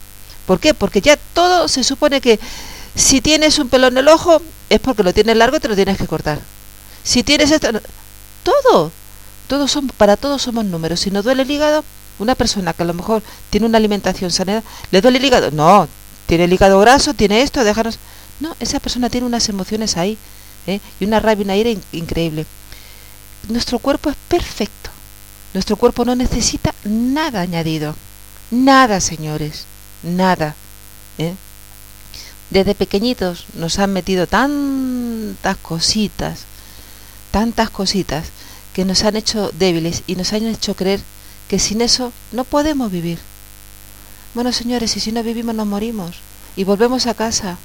[0.46, 0.74] ¿Por qué?
[0.74, 2.38] Porque ya todo se supone que
[2.98, 5.76] si tienes un pelo en el ojo es porque lo tienes largo y te lo
[5.76, 6.40] tienes que cortar.
[7.02, 7.68] Si tienes esto,
[8.42, 8.92] todo,
[9.46, 11.00] todos son, para todos somos números.
[11.00, 11.84] Si nos duele el hígado,
[12.18, 15.50] una persona que a lo mejor tiene una alimentación sana, ¿le duele el hígado?
[15.50, 15.88] No,
[16.26, 17.98] tiene el hígado graso, tiene esto, déjanos.
[18.40, 20.18] No, esa persona tiene unas emociones ahí
[20.66, 20.80] ¿eh?
[21.00, 22.46] y una rabia, una ira increíble
[23.48, 24.90] nuestro cuerpo es perfecto.
[25.54, 27.94] Nuestro cuerpo no necesita nada añadido.
[28.50, 29.64] Nada, señores.
[30.02, 30.54] Nada.
[31.18, 31.34] ¿eh?
[32.50, 36.40] Desde pequeñitos nos han metido tantas cositas,
[37.30, 38.28] tantas cositas,
[38.72, 41.00] que nos han hecho débiles y nos han hecho creer
[41.48, 43.18] que sin eso no podemos vivir.
[44.34, 46.16] Bueno, señores, y si no vivimos nos morimos
[46.56, 47.58] y volvemos a casa.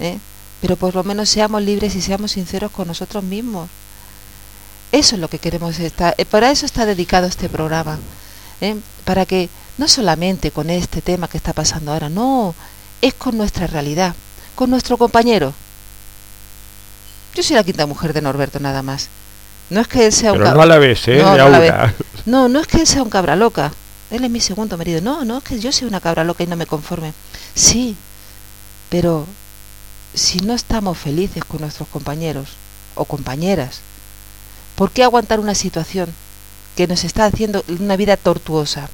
[0.00, 0.18] ¿eh?
[0.60, 3.68] Pero por lo menos seamos libres y seamos sinceros con nosotros mismos.
[4.92, 6.14] Eso es lo que queremos estar.
[6.18, 7.98] Eh, para eso está dedicado este programa.
[8.60, 8.76] ¿eh?
[9.04, 9.48] Para que
[9.78, 12.54] no solamente con este tema que está pasando ahora, no,
[13.06, 14.14] es con nuestra realidad,
[14.54, 15.52] con nuestro compañero.
[17.34, 19.08] Yo soy la quinta mujer de Norberto nada más.
[19.70, 20.54] No es que él sea un cabra...
[20.54, 21.18] no a la vez, ¿eh?
[21.18, 21.48] No, no,
[22.26, 23.72] no, no es que él sea un cabra loca.
[24.10, 25.00] Él es mi segundo marido.
[25.00, 27.12] No, no es que yo sea una cabra loca y no me conforme.
[27.54, 27.96] Sí,
[28.90, 29.26] pero
[30.12, 32.50] si no estamos felices con nuestros compañeros
[32.94, 33.80] o compañeras,
[34.74, 36.08] ¿Por qué aguantar una situación
[36.76, 38.88] que nos está haciendo una vida tortuosa?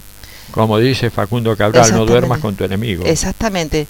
[0.50, 3.04] Como dice Facundo Cabral, no duermas con tu enemigo.
[3.06, 3.86] Exactamente.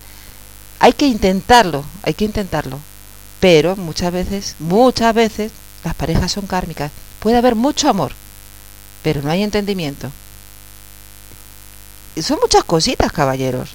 [0.80, 2.80] Hay que intentarlo, hay que intentarlo.
[3.38, 5.52] Pero muchas veces, muchas veces,
[5.84, 6.90] las parejas son kármicas.
[7.20, 8.12] Puede haber mucho amor,
[9.02, 10.10] pero no hay entendimiento.
[12.20, 13.70] son muchas cositas, caballeros.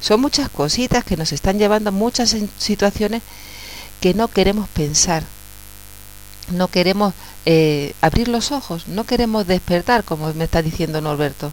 [0.00, 3.22] Son muchas cositas que nos están llevando a muchas situaciones
[4.00, 5.22] que no queremos pensar,
[6.50, 7.14] no queremos
[7.46, 11.52] eh, abrir los ojos, no queremos despertar, como me está diciendo Norberto.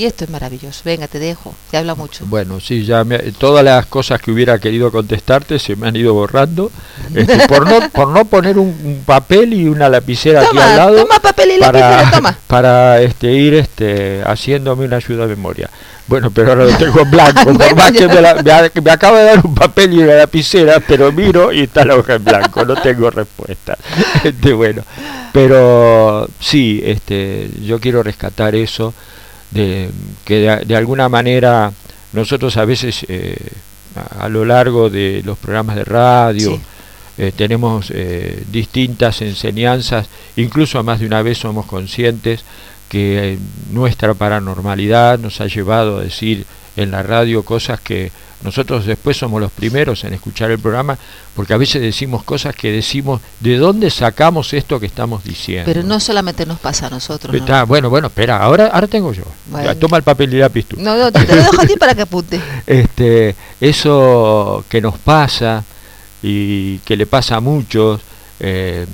[0.00, 0.80] Y esto es maravilloso.
[0.82, 2.24] Venga, te dejo, te habla mucho.
[2.24, 3.04] Bueno, sí, ya
[3.36, 6.72] todas las cosas que hubiera querido contestarte se me han ido borrando.
[7.14, 11.02] Este, por, no, por no poner un, papel y una lapicera aquí al lado.
[11.02, 12.38] Toma papel y lapicera, toma.
[12.46, 15.68] Para este, ir este, haciéndome una ayuda de memoria.
[16.06, 19.44] Bueno, pero ahora lo tengo en blanco, por más que me, me, acaba de dar
[19.44, 23.10] un papel y una lapicera, pero miro y está la hoja en blanco, no tengo
[23.10, 23.76] respuesta.
[24.24, 24.82] Este, bueno,
[25.34, 28.94] pero sí, este, yo quiero rescatar eso,
[29.50, 29.90] de
[30.24, 31.72] que de, alguna manera
[32.12, 33.36] nosotros a veces eh,
[34.18, 36.60] a, lo largo de los programas de radio
[37.18, 42.44] eh, tenemos eh, distintas enseñanzas, incluso más de una vez somos conscientes
[42.88, 43.38] que
[43.70, 48.10] nuestra paranormalidad nos ha llevado a decir en la radio cosas que
[48.42, 50.98] nosotros después somos los primeros en escuchar el programa,
[51.34, 55.64] porque a veces decimos cosas que decimos, ¿de dónde sacamos esto que estamos diciendo?
[55.66, 57.34] Pero no solamente nos pasa a nosotros.
[57.34, 59.24] Está, Bueno, bueno, espera, ahora, ahora tengo yo.
[59.78, 60.76] toma el papel y lápiz tú.
[60.78, 62.40] No, no, te lo dejo a ti para que apunte.
[62.66, 65.64] Este, eso que nos pasa
[66.22, 68.00] y que le pasa a muchos,
[68.38, 68.86] eh,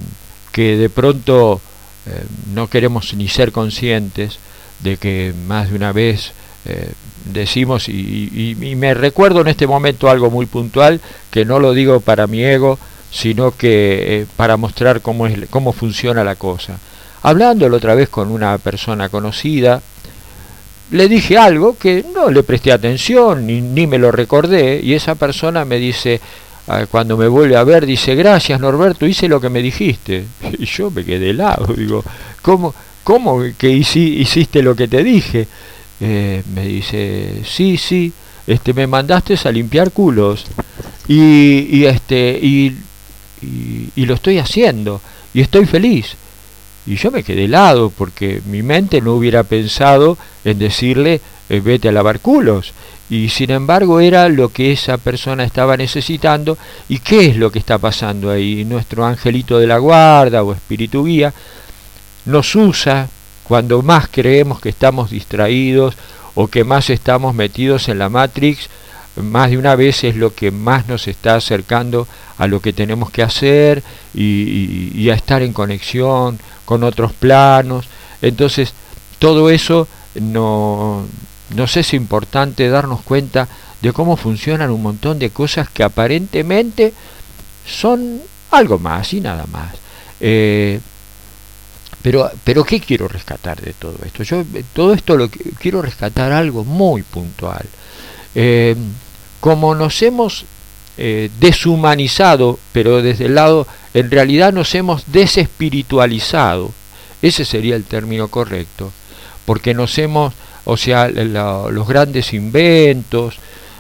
[0.51, 1.61] que de pronto
[2.07, 4.39] eh, no queremos ni ser conscientes
[4.81, 6.33] de que más de una vez
[6.65, 6.93] eh,
[7.33, 12.27] decimos, y, me recuerdo en este momento algo muy puntual, que no lo digo para
[12.27, 12.79] mi ego,
[13.11, 16.79] sino que eh, para mostrar cómo, es, cómo funciona la cosa.
[17.23, 19.81] Hablándolo otra vez con una persona conocida,
[20.91, 25.17] le dije algo que no le presté atención ni, ni me lo recordé y esa
[25.17, 26.21] persona me dice,
[26.69, 30.25] Ah, cuando me vuelve a ver, dice, gracias Norberto, hice lo que me dijiste.
[30.59, 32.03] Y yo me quedé helado, digo,
[32.43, 35.47] ¿cómo, cómo que hiciste lo que te dije?
[36.01, 38.13] Eh, me dice, sí, sí,
[38.47, 40.45] este, me mandaste a limpiar culos
[41.09, 42.77] y, y este, y,
[43.95, 45.01] y, lo estoy haciendo
[45.35, 46.17] y estoy feliz.
[46.87, 51.89] Y yo me quedé helado porque mi mente no hubiera pensado en decirle, eh, vete
[51.89, 52.73] a lavar culos
[53.09, 57.59] y sin embargo era lo que esa persona estaba necesitando y qué es lo que
[57.59, 58.65] está pasando ahí.
[58.65, 61.33] Nuestro angelito de la guarda o espíritu guía
[62.27, 63.09] nos usa
[63.49, 65.95] cuando más creemos que estamos distraídos
[66.35, 68.69] o que más estamos metidos en la Matrix,
[69.17, 72.07] más de una vez es lo que más nos está acercando
[72.39, 73.83] a lo que tenemos que hacer
[74.15, 77.87] y, a estar en conexión con otros planos.
[78.21, 78.75] Entonces,
[79.19, 81.07] todo eso no,
[81.55, 83.49] nos es importante darnos cuenta
[83.81, 86.93] de cómo funcionan un montón de cosas que aparentemente
[87.65, 89.75] son algo más y nada más.
[90.21, 90.81] Eh,
[92.07, 94.23] pero, pero ¿qué quiero rescatar de todo esto?
[94.23, 97.67] Yo todo esto lo quiero rescatar algo muy puntual.
[98.37, 98.77] Eh,
[99.41, 100.45] como nos hemos
[100.99, 106.71] eh, deshumanizado, pero desde el lado, en realidad nos hemos desespiritualizado,
[107.23, 108.93] ese sería el término correcto,
[109.45, 110.33] porque nos hemos
[110.65, 113.35] o sea, los grandes inventos,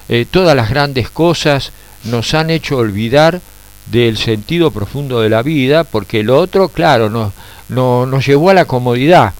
[0.08, 1.70] eh, todas las grandes cosas
[2.02, 3.40] nos han hecho olvidar
[3.86, 7.32] del sentido profundo de la vida, porque lo otro, claro, nos,
[7.68, 9.34] nos llevó a la comodidad.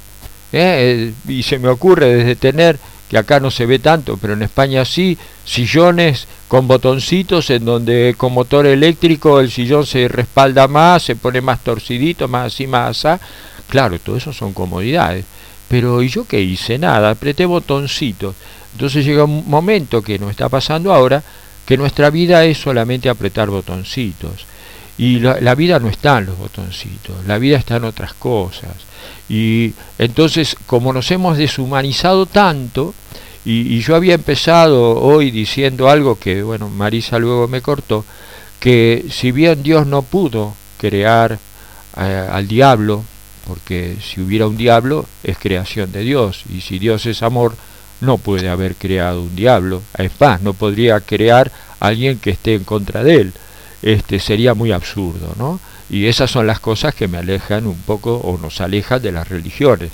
[0.53, 4.43] Eh, y se me ocurre desde tener, que acá no se ve tanto, pero en
[4.43, 11.03] España sí, sillones con botoncitos en donde con motor eléctrico el sillón se respalda más,
[11.03, 13.23] se pone más torcidito, más así, más así.
[13.69, 15.25] Claro, todo eso son comodidades.
[15.69, 16.79] Pero ¿y yo qué hice?
[16.79, 18.37] Nada, apreté botoncitos.
[18.73, 21.23] Entonces llega un momento que nos está pasando ahora,
[21.65, 24.47] que nuestra vida es solamente apretar botoncitos.
[24.99, 28.71] Y la, vida no está en los botoncitos, la vida está en otras cosas.
[29.29, 32.95] Y entonces, como nos hemos deshumanizado tanto,
[33.45, 38.05] y, yo había empezado hoy diciendo algo que, bueno, Marisa luego me cortó,
[38.59, 41.39] que si bien Dios no pudo crear
[41.99, 43.05] eh, al diablo,
[43.47, 47.55] porque si hubiera un diablo es creación de Dios, y si Dios es amor,
[48.01, 52.55] no puede haber creado un diablo, es más, no podría crear a alguien que esté
[52.55, 53.33] en contra de él,
[53.83, 55.61] este sería muy absurdo, ¿no?
[55.89, 59.29] Y esas son las cosas que me alejan un poco o nos alejan de las
[59.29, 59.91] religiones.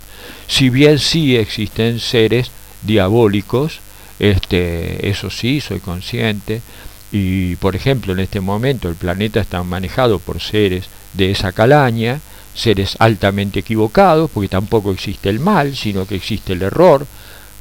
[0.47, 2.51] Si bien sí existen seres
[2.83, 3.81] diabólicos,
[4.19, 6.63] este, eso sí, soy consciente,
[7.11, 12.21] y por ejemplo en este momento el planeta está manejado por seres de esa calaña,
[12.55, 17.07] seres altamente equivocados, porque tampoco existe el mal, sino que existe el error.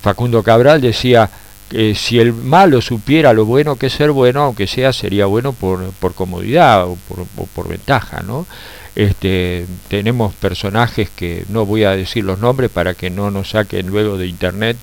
[0.02, 1.30] Facundo Cabral decía
[1.72, 5.54] que si el malo supiera lo bueno que es ser bueno, aunque sea, sería bueno
[5.54, 8.46] por, por comodidad o por, por, ventaja, ¿no?
[8.94, 13.88] Este, tenemos personajes que no voy a decir los nombres para que no nos saquen
[13.88, 14.76] luego de internet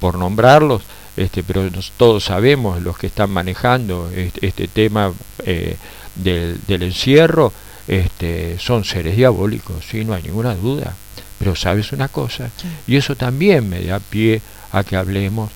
[0.00, 0.82] por nombrarlos,
[1.16, 5.12] este, pero todos sabemos los que están manejando este, este tema
[5.46, 5.76] eh,
[6.16, 7.52] del, del encierro,
[7.86, 10.96] este, son seres diabólicos, sí, no hay ninguna duda.
[11.38, 12.50] Pero sabes una cosa,
[12.86, 14.40] y eso también me da pie
[14.72, 15.50] a que hablemos,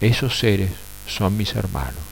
[0.00, 0.70] esos seres
[1.06, 2.02] son mis hermanos.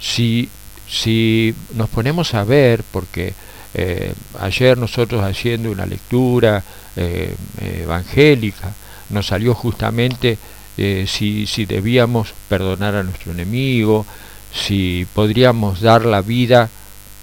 [0.00, 0.48] Si,
[0.88, 3.34] si nos ponemos a ver, porque
[3.74, 6.62] eh, ayer nosotros haciendo una lectura
[6.96, 8.72] eh, evangélica,
[9.10, 10.38] nos salió justamente
[10.76, 14.06] eh, si, si debíamos perdonar a nuestro enemigo,
[14.52, 16.68] si podríamos dar la vida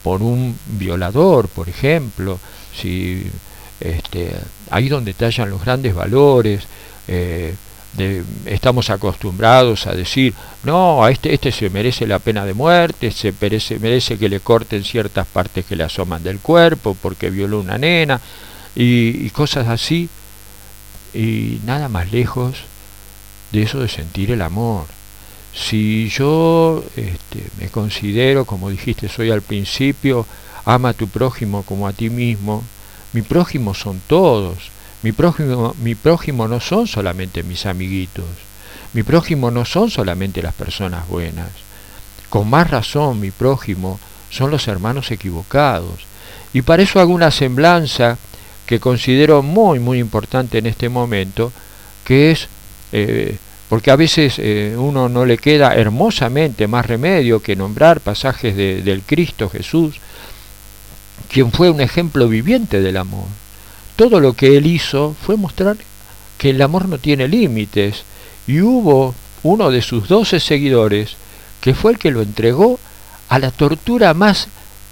[0.04, 2.40] por un violador, por ejemplo,
[2.76, 3.24] si
[3.80, 4.32] este,
[4.70, 6.64] ahí donde tallan los grandes valores,
[8.46, 13.34] estamos acostumbrados a decir, no, a este, este se merece la pena de muerte, se
[13.40, 17.78] merece, merece que le corten ciertas partes que le asoman del cuerpo porque violó una
[17.78, 18.22] nena,
[18.76, 20.10] y, y cosas así,
[21.14, 22.56] y nada más lejos
[23.52, 24.86] de eso de sentir el amor.
[25.54, 30.26] Si yo este, me considero, como dijiste soy al principio,
[30.64, 32.64] ama a tu prójimo como a ti mismo,
[33.14, 34.71] mi prójimo son todos.
[35.04, 38.26] Mi prójimo, mi prójimo no son solamente mis amiguitos.
[38.94, 41.50] Mi prójimo no son solamente las personas buenas.
[42.30, 44.00] Con más razón, mi prójimo
[44.30, 46.06] son los hermanos equivocados.
[46.54, 48.18] Y para eso hago una semblanza
[48.66, 51.52] que considero muy, muy importante en este momento,
[52.06, 52.48] que es
[52.92, 53.38] eh,
[53.72, 58.82] porque a veces eh, uno no le queda hermosamente más remedio que nombrar pasajes de,
[58.82, 59.96] del Cristo Jesús,
[61.30, 63.28] quien fue un ejemplo viviente del amor.
[64.02, 65.78] Todo lo que él hizo fue mostrar
[66.40, 68.02] que el amor no tiene límites,
[68.48, 71.18] y hubo uno de sus doce seguidores
[71.62, 72.80] que fue el que lo entregó
[73.30, 74.48] a la tortura más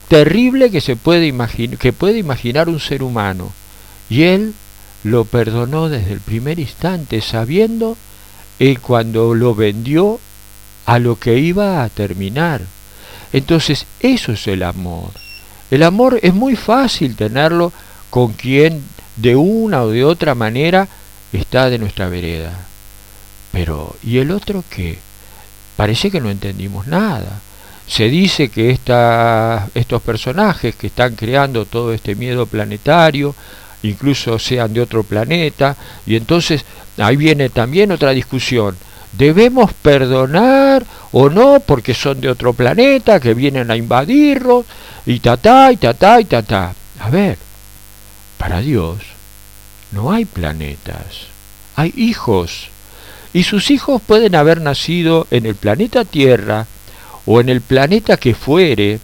[0.10, 1.34] terrible que se puede
[1.80, 3.52] que puede imaginar un ser humano,
[4.12, 4.54] y él
[5.04, 7.98] lo perdonó desde el primer instante, sabiendo
[8.60, 10.20] eh, cuando lo vendió
[10.86, 12.62] a lo que iba a terminar.
[13.34, 15.10] Entonces, eso es el amor.
[15.72, 17.74] El amor es muy fácil tenerlo
[18.10, 18.84] con quien
[19.16, 20.88] de una o de otra manera
[21.34, 22.58] está de nuestra vereda.
[23.52, 25.00] Pero, ¿y el otro qué?
[25.76, 27.42] Parece que no entendimos nada.
[27.88, 33.34] Se dice que estos personajes que están creando todo este miedo planetario,
[33.82, 36.66] incluso sean de otro planeta, y entonces
[36.98, 38.76] ahí viene también otra discusión.
[39.12, 44.66] ¿Debemos perdonar o no porque son de otro planeta, que vienen a invadirlos,
[45.08, 46.76] y ta ta, y ta ta, y ta ta?
[47.00, 47.40] A ver,
[48.40, 49.00] para Dios
[49.92, 51.28] no hay planetas,
[51.76, 52.70] hay hijos.
[53.34, 56.66] Y sus hijos pueden haber nacido en el planeta Tierra
[57.26, 59.00] o en el planeta que fuere,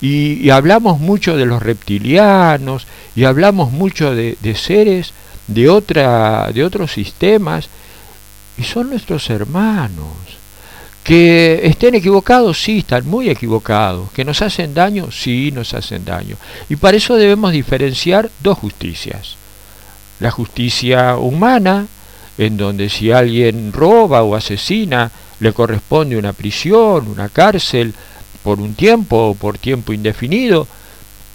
[0.00, 5.12] y, hablamos mucho de los reptilianos, y hablamos mucho de, de seres
[5.48, 7.68] de, otra, de otros sistemas,
[8.56, 10.37] y son nuestros hermanos.
[11.08, 14.10] Que estén equivocados, sí, están muy equivocados.
[14.12, 16.36] Que nos hacen daño, sí, nos hacen daño.
[16.68, 19.36] Y para eso debemos diferenciar dos justicias.
[20.20, 21.86] La justicia humana,
[22.36, 27.94] en donde si alguien roba o asesina, le corresponde una prisión, una cárcel,
[28.42, 30.68] por un tiempo o por tiempo indefinido.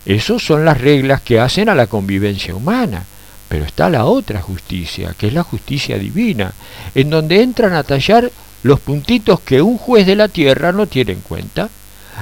[0.06, 3.06] Esas son las reglas que hacen a la convivencia humana.
[3.50, 6.54] Pero está la otra justicia, que es la justicia divina,
[6.94, 8.32] en donde entran a tallar
[8.64, 11.70] los puntitos que un juez de la tierra no tiene en cuenta.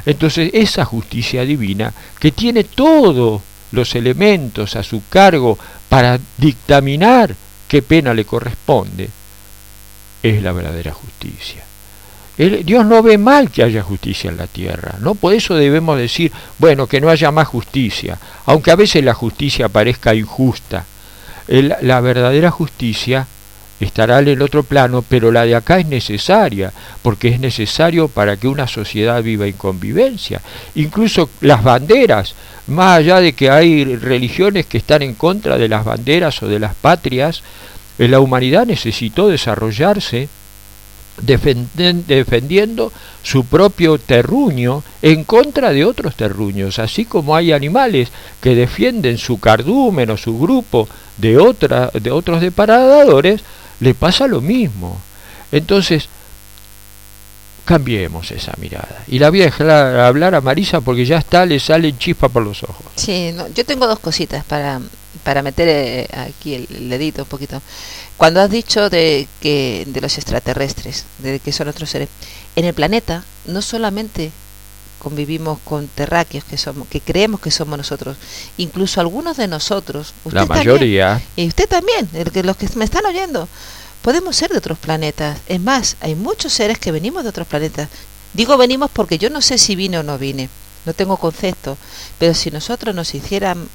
[0.05, 5.57] Entonces esa justicia divina, que tiene todos los elementos a su cargo
[5.89, 7.35] para dictaminar
[7.67, 9.09] qué pena le corresponde,
[10.23, 11.63] es la verdadera justicia.
[12.37, 15.13] Dios no ve mal que haya justicia en la tierra, ¿no?
[15.13, 19.69] Por eso debemos decir, bueno, que no haya más justicia, aunque a veces la justicia
[19.69, 20.85] parezca injusta,
[21.47, 23.27] la verdadera justicia
[23.85, 26.71] estará en el otro plano, pero la de acá es necesaria,
[27.01, 30.41] porque es necesario para que una sociedad viva en convivencia.
[30.75, 32.35] Incluso las banderas,
[32.67, 36.59] más allá de que hay religiones que están en contra de las banderas o de
[36.59, 37.43] las patrias,
[37.97, 40.29] eh, la humanidad necesitó desarrollarse
[41.21, 48.09] defendiendo su propio terruño en contra de otros terruños, así como hay animales
[48.41, 53.41] que defienden su cardumen o su grupo de, otra, de otros depredadores,
[53.81, 55.01] le pasa lo mismo.
[55.51, 56.07] Entonces,
[57.65, 59.03] cambiemos esa mirada.
[59.07, 62.43] Y la voy a dejar hablar a Marisa porque ya está, le salen chispas por
[62.43, 62.85] los ojos.
[62.95, 64.79] Sí, yo tengo dos cositas para,
[65.23, 67.61] para meter eh, aquí el, dedito un poquito.
[68.17, 72.09] Cuando has dicho de que de los extraterrestres, de que son otros seres,
[72.55, 74.31] en el planeta no solamente
[75.01, 78.17] convivimos con terráqueos que somos, que creemos que somos nosotros,
[78.57, 82.07] incluso algunos de nosotros, la mayoría, y usted también,
[82.43, 83.47] los que me están oyendo,
[84.03, 85.39] podemos ser de otros planetas.
[85.47, 87.89] Es más, hay muchos seres que venimos de otros planetas.
[88.33, 90.49] Digo venimos porque yo no sé si vine o no vine,
[90.85, 91.77] no tengo concepto,
[92.19, 93.67] pero si nosotros nos hicieran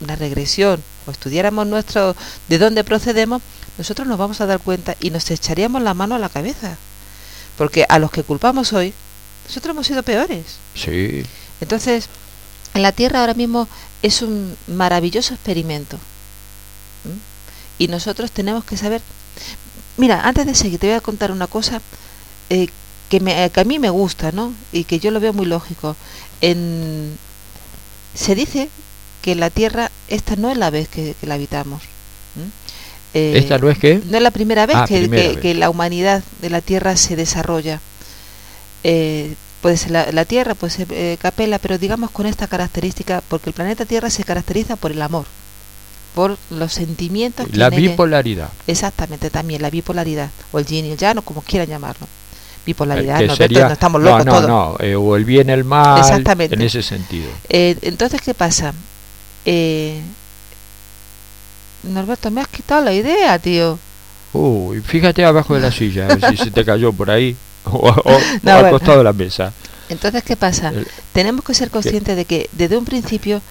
[0.00, 2.16] una regresión o estudiáramos nuestro
[2.48, 3.42] de dónde procedemos,
[3.78, 6.76] nosotros nos vamos a dar cuenta y nos echaríamos la mano a la cabeza.
[7.56, 8.92] Porque a los que culpamos hoy,
[9.46, 10.44] nosotros hemos sido peores.
[10.74, 11.22] Sí.
[11.60, 12.08] Entonces,
[12.74, 13.68] en la Tierra ahora mismo
[14.02, 15.98] es un maravilloso experimento.
[17.78, 19.02] Y nosotros tenemos que saber...
[19.96, 21.80] Mira, antes de seguir, te voy a contar una cosa
[22.50, 22.68] eh,
[23.08, 24.52] que, me, que a mí me gusta, ¿no?
[24.72, 25.96] Y que yo lo veo muy lógico.
[26.40, 27.16] En,
[28.14, 28.68] se dice
[29.22, 31.82] que la Tierra, esta no es la vez que la habitamos.
[33.14, 34.00] Eh, ¿Esta no es que?
[34.04, 37.80] No es la primera vez, ah, que, la humanidad de la Tierra se desarrolla.
[38.84, 43.48] Eh, puede ser la, Tierra, puede ser eh, Capela, pero digamos con esta característica, porque
[43.48, 45.24] el planeta Tierra se caracteriza por el amor,
[46.14, 47.46] por los sentimientos.
[47.56, 48.50] La bipolaridad.
[48.66, 52.06] exactamente, también la bipolaridad, o el yin y el yang, o como quieran llamarlo.
[52.66, 53.32] Bipolaridad, no,
[53.72, 56.54] estamos locos no, no, o el bien, el mal, Exactamente.
[56.54, 57.30] en ese sentido.
[57.48, 58.74] entonces, ¿qué pasa?
[59.46, 60.00] Eh,
[61.84, 63.78] Norberto, me has quitado la idea, tío.
[64.32, 67.36] Uy, fíjate abajo de la silla, a ver si se te cayó por ahí
[67.72, 67.94] o,
[68.44, 69.52] al costado de la mesa.
[69.88, 70.72] Entonces, ¿qué pasa?
[71.12, 73.42] Tenemos que ser conscientes de que desde un principio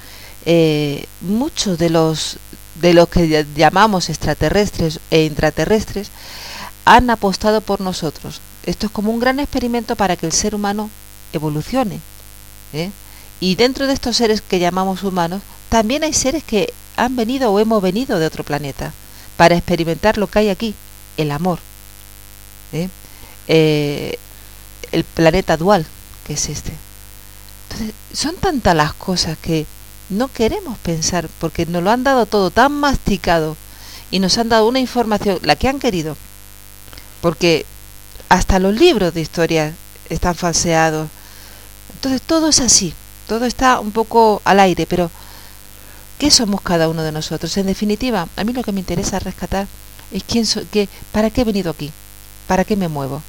[0.45, 2.37] eh, muchos de los
[2.75, 6.09] de los que llamamos extraterrestres e intraterrestres
[6.85, 8.41] han apostado por nosotros.
[8.65, 10.89] Esto es como un gran experimento para que el ser humano
[11.33, 11.99] evolucione.
[12.73, 12.91] ¿eh?
[13.39, 17.59] Y dentro de estos seres que llamamos humanos, también hay seres que han venido o
[17.59, 18.93] hemos venido de otro planeta
[19.37, 20.75] para experimentar lo que hay aquí,
[21.17, 21.59] el amor.
[22.71, 22.89] ¿eh?
[23.47, 24.17] Eh,
[24.91, 25.85] el planeta dual
[26.25, 26.73] que es este.
[27.69, 29.65] Entonces, son tantas las cosas que
[30.09, 33.57] no queremos pensar porque nos lo han dado todo tan masticado
[34.11, 36.15] y nos han dado una información, la que han querido.
[37.21, 37.65] porque
[38.29, 39.73] hasta los libros de historia
[40.09, 41.07] están falseados.
[41.93, 42.93] Entonces todo es así,
[43.27, 45.09] todo está un poco al aire, pero
[46.19, 47.55] ¿qué somos cada uno de nosotros?
[47.57, 49.67] En definitiva, a mí lo que me interesa rescatar
[50.11, 51.91] es quién soy, qué, para qué he venido aquí,
[52.47, 53.21] para qué me muevo.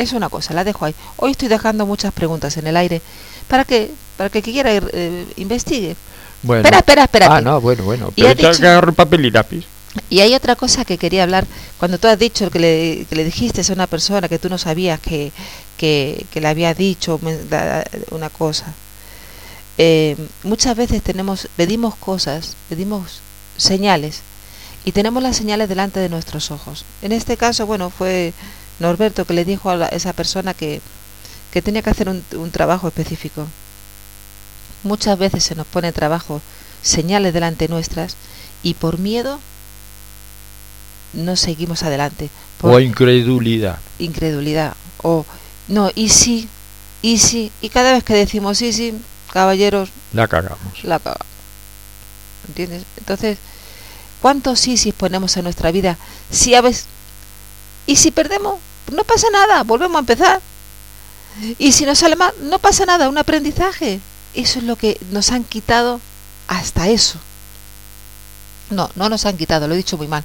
[0.00, 0.94] Es una cosa, la dejo ahí.
[1.16, 3.02] Hoy estoy dejando muchas preguntas en el aire
[3.48, 5.94] para que para que quiera ir, eh, investigue.
[6.42, 6.60] Bueno.
[6.62, 7.36] Espera, espera, espera.
[7.36, 8.12] Ah, no, bueno, bueno.
[8.16, 9.64] Y Pero tengo dicho- papel y lápiz.
[10.08, 11.46] Y hay otra cosa que quería hablar.
[11.78, 14.56] Cuando tú has dicho que le, que le dijiste a una persona que tú no
[14.56, 15.32] sabías que,
[15.76, 17.18] que, que le había dicho
[18.10, 18.72] una cosa.
[19.78, 23.20] Eh, muchas veces tenemos, pedimos cosas, pedimos
[23.56, 24.20] señales
[24.84, 26.84] y tenemos las señales delante de nuestros ojos.
[27.02, 28.32] En este caso, bueno, fue
[28.80, 30.80] Norberto que le dijo a la- esa persona que,
[31.52, 33.46] que tenía que hacer un, un trabajo específico.
[34.82, 36.40] Muchas veces se nos pone trabajo,
[36.82, 38.16] señales delante nuestras
[38.62, 39.38] y por miedo
[41.12, 42.30] no seguimos adelante.
[42.60, 43.78] Por O incredulidad.
[43.98, 44.74] incredulidad.
[45.02, 45.24] O
[45.68, 46.48] no, y sí,
[47.02, 47.50] y sí.
[47.60, 48.94] Y cada vez que decimos sí, sí,
[49.32, 50.84] caballeros, La cagamos.
[50.84, 51.26] la cagamos.
[52.48, 52.84] ¿Entiendes?
[52.98, 53.38] Entonces,
[54.22, 55.98] ¿cuántos sí sí ponemos en nuestra vida?
[56.30, 56.86] Si a veces.
[57.86, 58.56] Y si perdemos,
[58.90, 60.40] no pasa nada, volvemos a empezar.
[61.58, 64.00] Y si nos sale mal, no pasa nada, un aprendizaje.
[64.34, 66.00] Eso es lo que nos han quitado
[66.48, 67.18] hasta eso.
[68.70, 70.22] No, no nos han quitado, lo he dicho muy mal.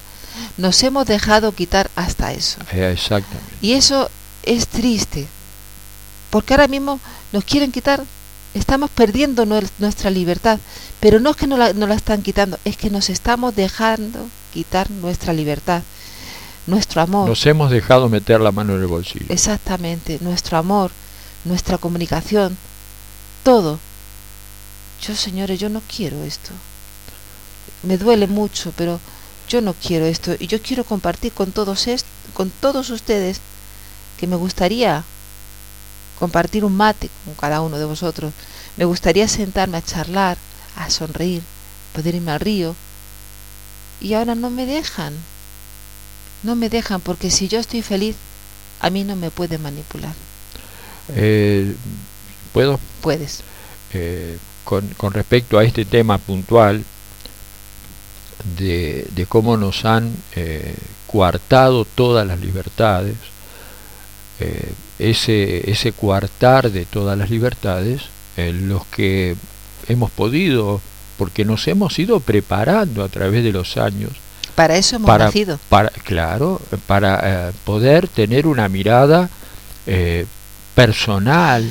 [0.57, 2.57] Nos hemos dejado quitar hasta eso.
[2.71, 3.53] Eh, exactamente.
[3.61, 4.09] Y eso
[4.43, 5.27] es triste,
[6.29, 6.99] porque ahora mismo
[7.31, 8.03] nos quieren quitar,
[8.53, 10.59] estamos perdiendo nuestra libertad,
[10.99, 14.27] pero no es que no la, no la están quitando, es que nos estamos dejando
[14.53, 15.81] quitar nuestra libertad,
[16.67, 19.25] nuestro amor, Nos hemos dejado meter la mano en el bolsillo.
[19.29, 20.91] exactamente, nuestro amor,
[21.43, 22.57] nuestra comunicación,
[23.43, 23.79] todo.
[25.01, 26.51] Yo, señores, yo no quiero esto.
[27.83, 28.99] Me duele mucho, pero
[29.47, 33.39] yo no quiero esto y yo quiero compartir con todos est- con todos ustedes
[34.19, 35.03] que me gustaría
[36.19, 38.33] compartir un mate con cada uno de vosotros.
[38.77, 40.37] Me gustaría sentarme a charlar,
[40.77, 41.43] a sonreír,
[41.93, 42.75] poder irme al río.
[44.01, 45.13] Y ahora no me dejan.
[46.45, 48.15] No me dejan porque si yo estoy feliz,
[48.79, 50.13] a mí no me pueden manipular.
[51.15, 51.75] Eh,
[52.53, 52.79] ¿Puedo?
[53.01, 53.41] Puedes.
[53.93, 56.83] Eh, con, con respecto a este tema puntual
[58.57, 60.75] de, de cómo nos han eh,
[61.07, 63.15] coartado todas las libertades,
[64.39, 68.03] eh, ese, ese coartar de todas las libertades,
[68.37, 69.35] en los que
[69.87, 70.81] hemos podido,
[71.17, 74.11] porque nos hemos ido preparando a través de los años,
[74.55, 75.59] Para eso hemos para, nacido.
[75.69, 79.29] para claro, para eh, poder tener una mirada
[79.85, 80.25] eh,
[80.73, 81.69] personal,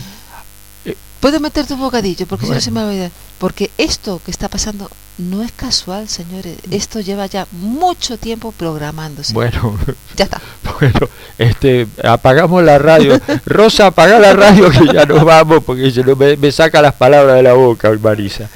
[1.20, 3.10] Puedo meterte un bocadillo porque si no se me va a olvidar.
[3.38, 6.58] Porque esto que está pasando no es casual, señores.
[6.70, 9.32] Esto lleva ya mucho tiempo programándose.
[9.32, 9.78] bueno,
[10.18, 10.38] Ya está.
[10.78, 11.08] Bueno,
[11.38, 13.18] este, apagamos la radio.
[13.46, 16.92] Rosa, apaga la radio que ya nos vamos porque se nos- me, me saca las
[16.92, 18.50] palabras de la boca, Marisa.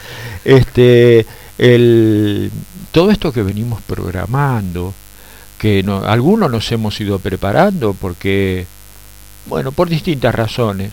[0.45, 1.25] Este,
[1.57, 2.51] el,
[2.93, 4.95] todo esto que venimos programando,
[5.59, 8.67] que no, algunos nos hemos ido preparando porque,
[9.47, 10.93] bueno, por distintas razones,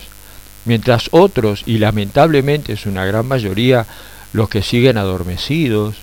[0.64, 3.86] mientras otros, y lamentablemente es una gran mayoría,
[4.32, 5.96] los que siguen adormecidos,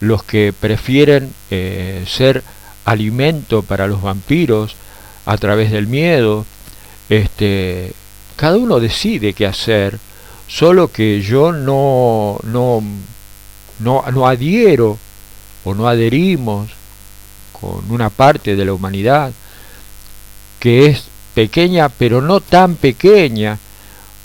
[0.00, 2.42] los que prefieren eh, ser
[2.84, 4.74] alimento para los vampiros
[5.26, 6.44] a través del miedo,
[7.08, 7.92] este,
[8.36, 9.98] cada uno decide qué hacer,
[10.48, 12.82] solo que yo no, no,
[13.78, 14.98] no, no adhiero
[15.64, 16.70] o no adherimos
[17.60, 19.32] con una parte de la humanidad
[20.58, 21.04] que es
[21.34, 23.58] pequeña pero no tan pequeña,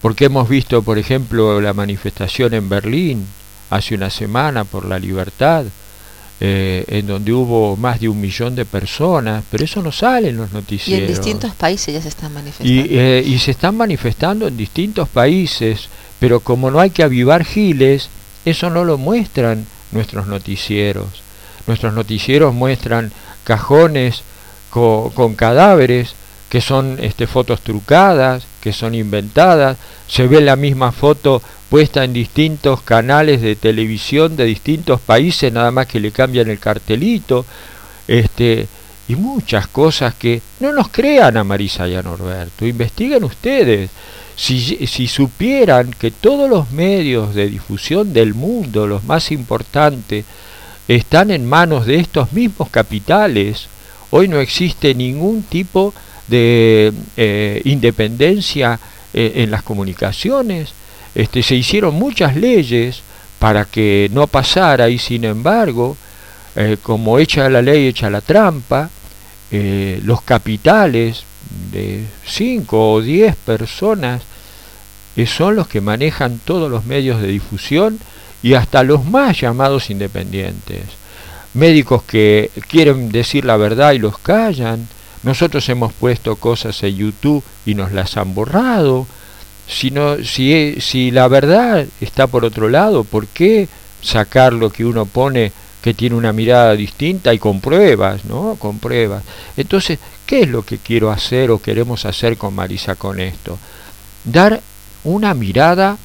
[0.02, 3.26] porque hemos visto, por ejemplo, la manifestación en Berlín
[3.70, 5.66] hace una semana por la libertad,
[6.40, 10.38] eh, en donde hubo más de un millón de personas, pero eso no sale en
[10.38, 11.10] los Y noticieros.
[11.10, 12.72] en distintos países ya se están manifestando.
[12.72, 15.88] Y, eh, y se están manifestando en distintos países,
[16.20, 18.10] pero como no hay que avivar giles,
[18.44, 21.25] eso no lo muestran nuestros noticieros.
[21.68, 23.12] Nuestros noticieros muestran
[23.44, 24.22] cajones
[24.70, 26.14] co- con cadáveres
[26.50, 29.78] que son este, fotos trucadas, que son inventadas.
[30.08, 35.72] Se ve la misma foto puesta en distintos canales de televisión de distintos países, nada
[35.72, 37.46] más que le cambian el cartelito.
[38.08, 38.68] Este,
[39.08, 43.90] y muchas cosas que no nos crean a Marisa y a Norberto, investiguen ustedes.
[44.36, 50.26] Si, si supieran que todos los medios de difusión del mundo, los más importantes,
[50.88, 53.68] están en manos de estos mismos capitales,
[54.12, 55.94] hoy no existe ningún tipo
[56.28, 58.80] de eh, independencia
[59.14, 60.74] eh, en las comunicaciones.
[61.14, 63.02] Este, se hicieron muchas leyes
[63.40, 65.98] para que no pasara y sin embargo,
[66.56, 68.90] eh, como echa la ley, echa la trampa,
[70.04, 71.24] los capitales
[71.72, 74.24] de 5 o 10 personas
[75.26, 77.98] son los que manejan todos los medios de difusión
[78.46, 80.84] y hasta los más llamados independientes.
[81.56, 84.88] Médicos que quieren decir la verdad y los callan.
[85.24, 89.08] Nosotros hemos puesto cosas en YouTube y nos las han borrado.
[89.68, 89.92] Si,
[90.24, 93.68] si, si la verdad está por otro lado, ¿por qué
[94.04, 98.58] sacar lo que uno pone que tiene una mirada distinta y con pruebas, ¿no?
[98.60, 99.24] Con pruebas.
[99.58, 103.58] Entonces, ¿qué es lo que quiero hacer o queremos hacer con Marisa con esto?
[104.24, 104.62] Dar
[105.04, 105.98] una mirada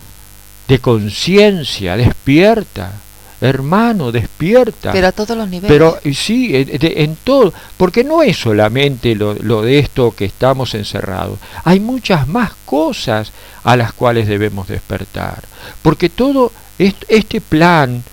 [0.70, 2.92] de conciencia despierta,
[3.40, 4.92] hermano, despierta.
[4.92, 5.68] Pero a todos los niveles.
[5.68, 11.40] Pero sí, en, todo, porque no es solamente lo, lo, de esto que estamos encerrados,
[11.64, 13.32] hay muchas más cosas
[13.64, 15.42] a las cuales debemos despertar,
[15.82, 18.04] porque todo este plan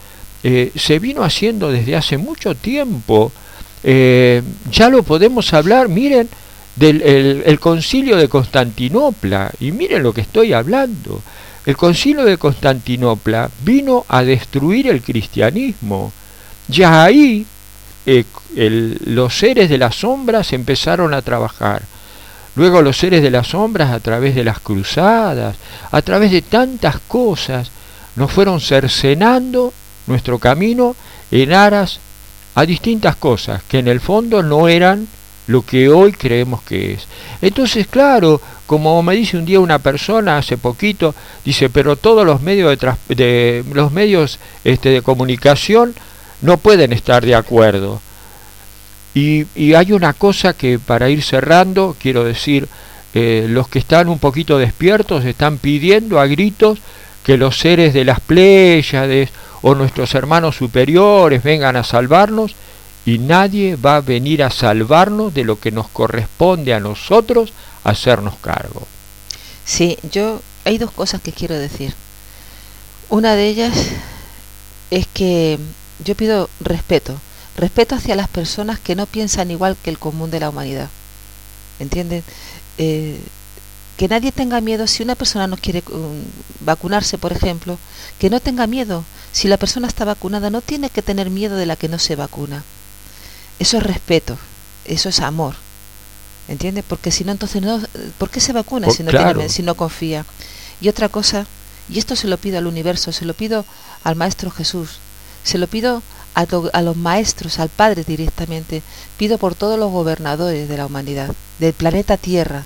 [0.43, 3.32] eh, se vino haciendo desde hace mucho tiempo.
[3.84, 4.41] Eh,
[4.72, 6.28] ya lo podemos hablar, miren,
[6.76, 7.03] del
[7.45, 11.22] el, concilio de Constantinopla, y miren lo que estoy hablando.
[11.68, 16.13] El concilio de Constantinopla vino a destruir el cristianismo.
[16.70, 17.45] Ya ahí
[18.05, 18.24] eh,
[19.05, 21.82] los seres de las sombras empezaron a trabajar.
[22.55, 25.57] Luego los seres de las sombras a través de las cruzadas,
[25.91, 27.70] a través de tantas cosas,
[28.15, 29.74] nos fueron cercenando
[30.07, 30.95] nuestro camino
[31.32, 31.99] en aras
[32.55, 35.05] a distintas cosas que en el fondo no eran
[35.48, 37.08] lo que hoy creemos que es.
[37.41, 42.41] Entonces, claro, como me dice un día una persona hace poquito, dice, pero todos los
[42.41, 45.95] medios de, de los medios este, de comunicación
[46.41, 48.02] no pueden estar de acuerdo.
[49.14, 52.68] Y, y, hay una cosa que para ir cerrando, quiero decir,
[53.16, 56.80] eh, los que están un poquito despiertos están pidiendo a gritos
[57.24, 59.32] que los seres de las Pléyades
[59.64, 62.54] o nuestros hermanos superiores vengan a salvarnos
[63.08, 67.53] y nadie va a venir a salvarnos de lo que nos corresponde a nosotros
[67.86, 68.86] hacernos cargo.
[69.64, 71.93] Sí, yo hay dos cosas que quiero decir.
[73.08, 73.74] Una de ellas
[74.91, 75.58] es que
[76.03, 77.18] yo pido respeto,
[77.55, 80.89] respeto hacia las personas que no piensan igual que el común de la humanidad.
[81.80, 82.26] ¿Entienden?
[82.78, 83.22] Eh,
[83.95, 86.24] que nadie tenga miedo si una persona no quiere um,
[86.60, 87.80] vacunarse, por ejemplo,
[88.20, 89.05] que no tenga miedo.
[89.32, 92.18] Si la persona está vacunada, no tiene que tener miedo de la que no se
[92.18, 92.66] vacuna.
[93.60, 94.38] Eso es respeto,
[94.86, 95.55] eso es amor.
[96.47, 96.86] ¿Entiendes?
[96.88, 97.82] Porque si no, entonces no,
[98.18, 100.26] ¿por qué se vacuna si no, tiene, si no confía?
[100.80, 101.45] Y otra cosa,
[101.89, 103.66] y esto se lo pido al universo, se lo pido
[104.03, 104.99] al Maestro Jesús,
[105.43, 106.01] se lo pido
[106.36, 108.82] a, a los maestros, al Padre directamente,
[109.18, 112.64] pido por todos los gobernadores de la humanidad, del planeta Tierra,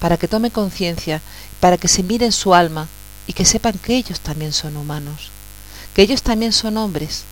[0.00, 1.20] para que tome conciencia,
[1.60, 2.88] para que se miren su alma
[3.28, 5.30] y que sepan que ellos también son humanos,
[5.94, 7.22] que ellos también son hombres,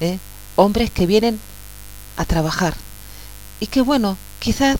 [0.00, 0.18] ¿eh?
[0.54, 1.40] hombres que vienen
[2.16, 2.74] a trabajar
[3.60, 4.76] y que bueno, quizás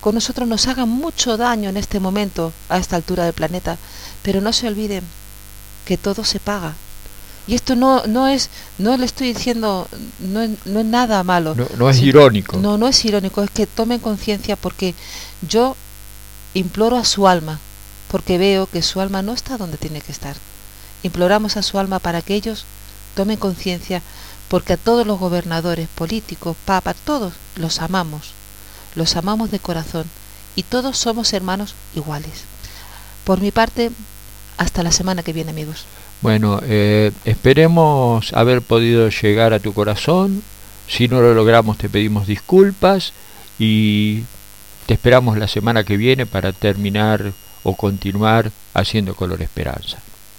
[0.00, 3.76] con nosotros nos hagan mucho daño en este momento, a esta altura del planeta,
[4.22, 5.04] pero no se olviden
[5.84, 6.74] que todo se paga.
[7.48, 11.54] Y esto no, no es, no le estoy diciendo, no, no es nada malo.
[11.54, 12.56] No, no es irónico.
[12.56, 14.94] No, no es irónico, es que tomen conciencia porque
[15.48, 15.76] yo
[16.56, 17.60] Imploro a su alma,
[18.10, 20.36] porque veo que su alma no está donde tiene que estar.
[21.02, 22.64] Imploramos a su alma para que ellos
[23.14, 24.00] tomen conciencia,
[24.48, 28.32] porque a todos los gobernadores, políticos, papas, todos los amamos,
[28.94, 30.04] los amamos de corazón
[30.54, 32.44] y todos somos hermanos iguales.
[33.24, 33.90] Por mi parte,
[34.56, 35.84] hasta la semana que viene, amigos.
[36.22, 40.42] Bueno, eh, esperemos haber podido llegar a tu corazón.
[40.88, 43.12] Si no lo logramos, te pedimos disculpas
[43.58, 44.22] y
[44.86, 47.32] te esperamos la semana que viene para terminar
[47.64, 49.98] o continuar haciendo color esperanza.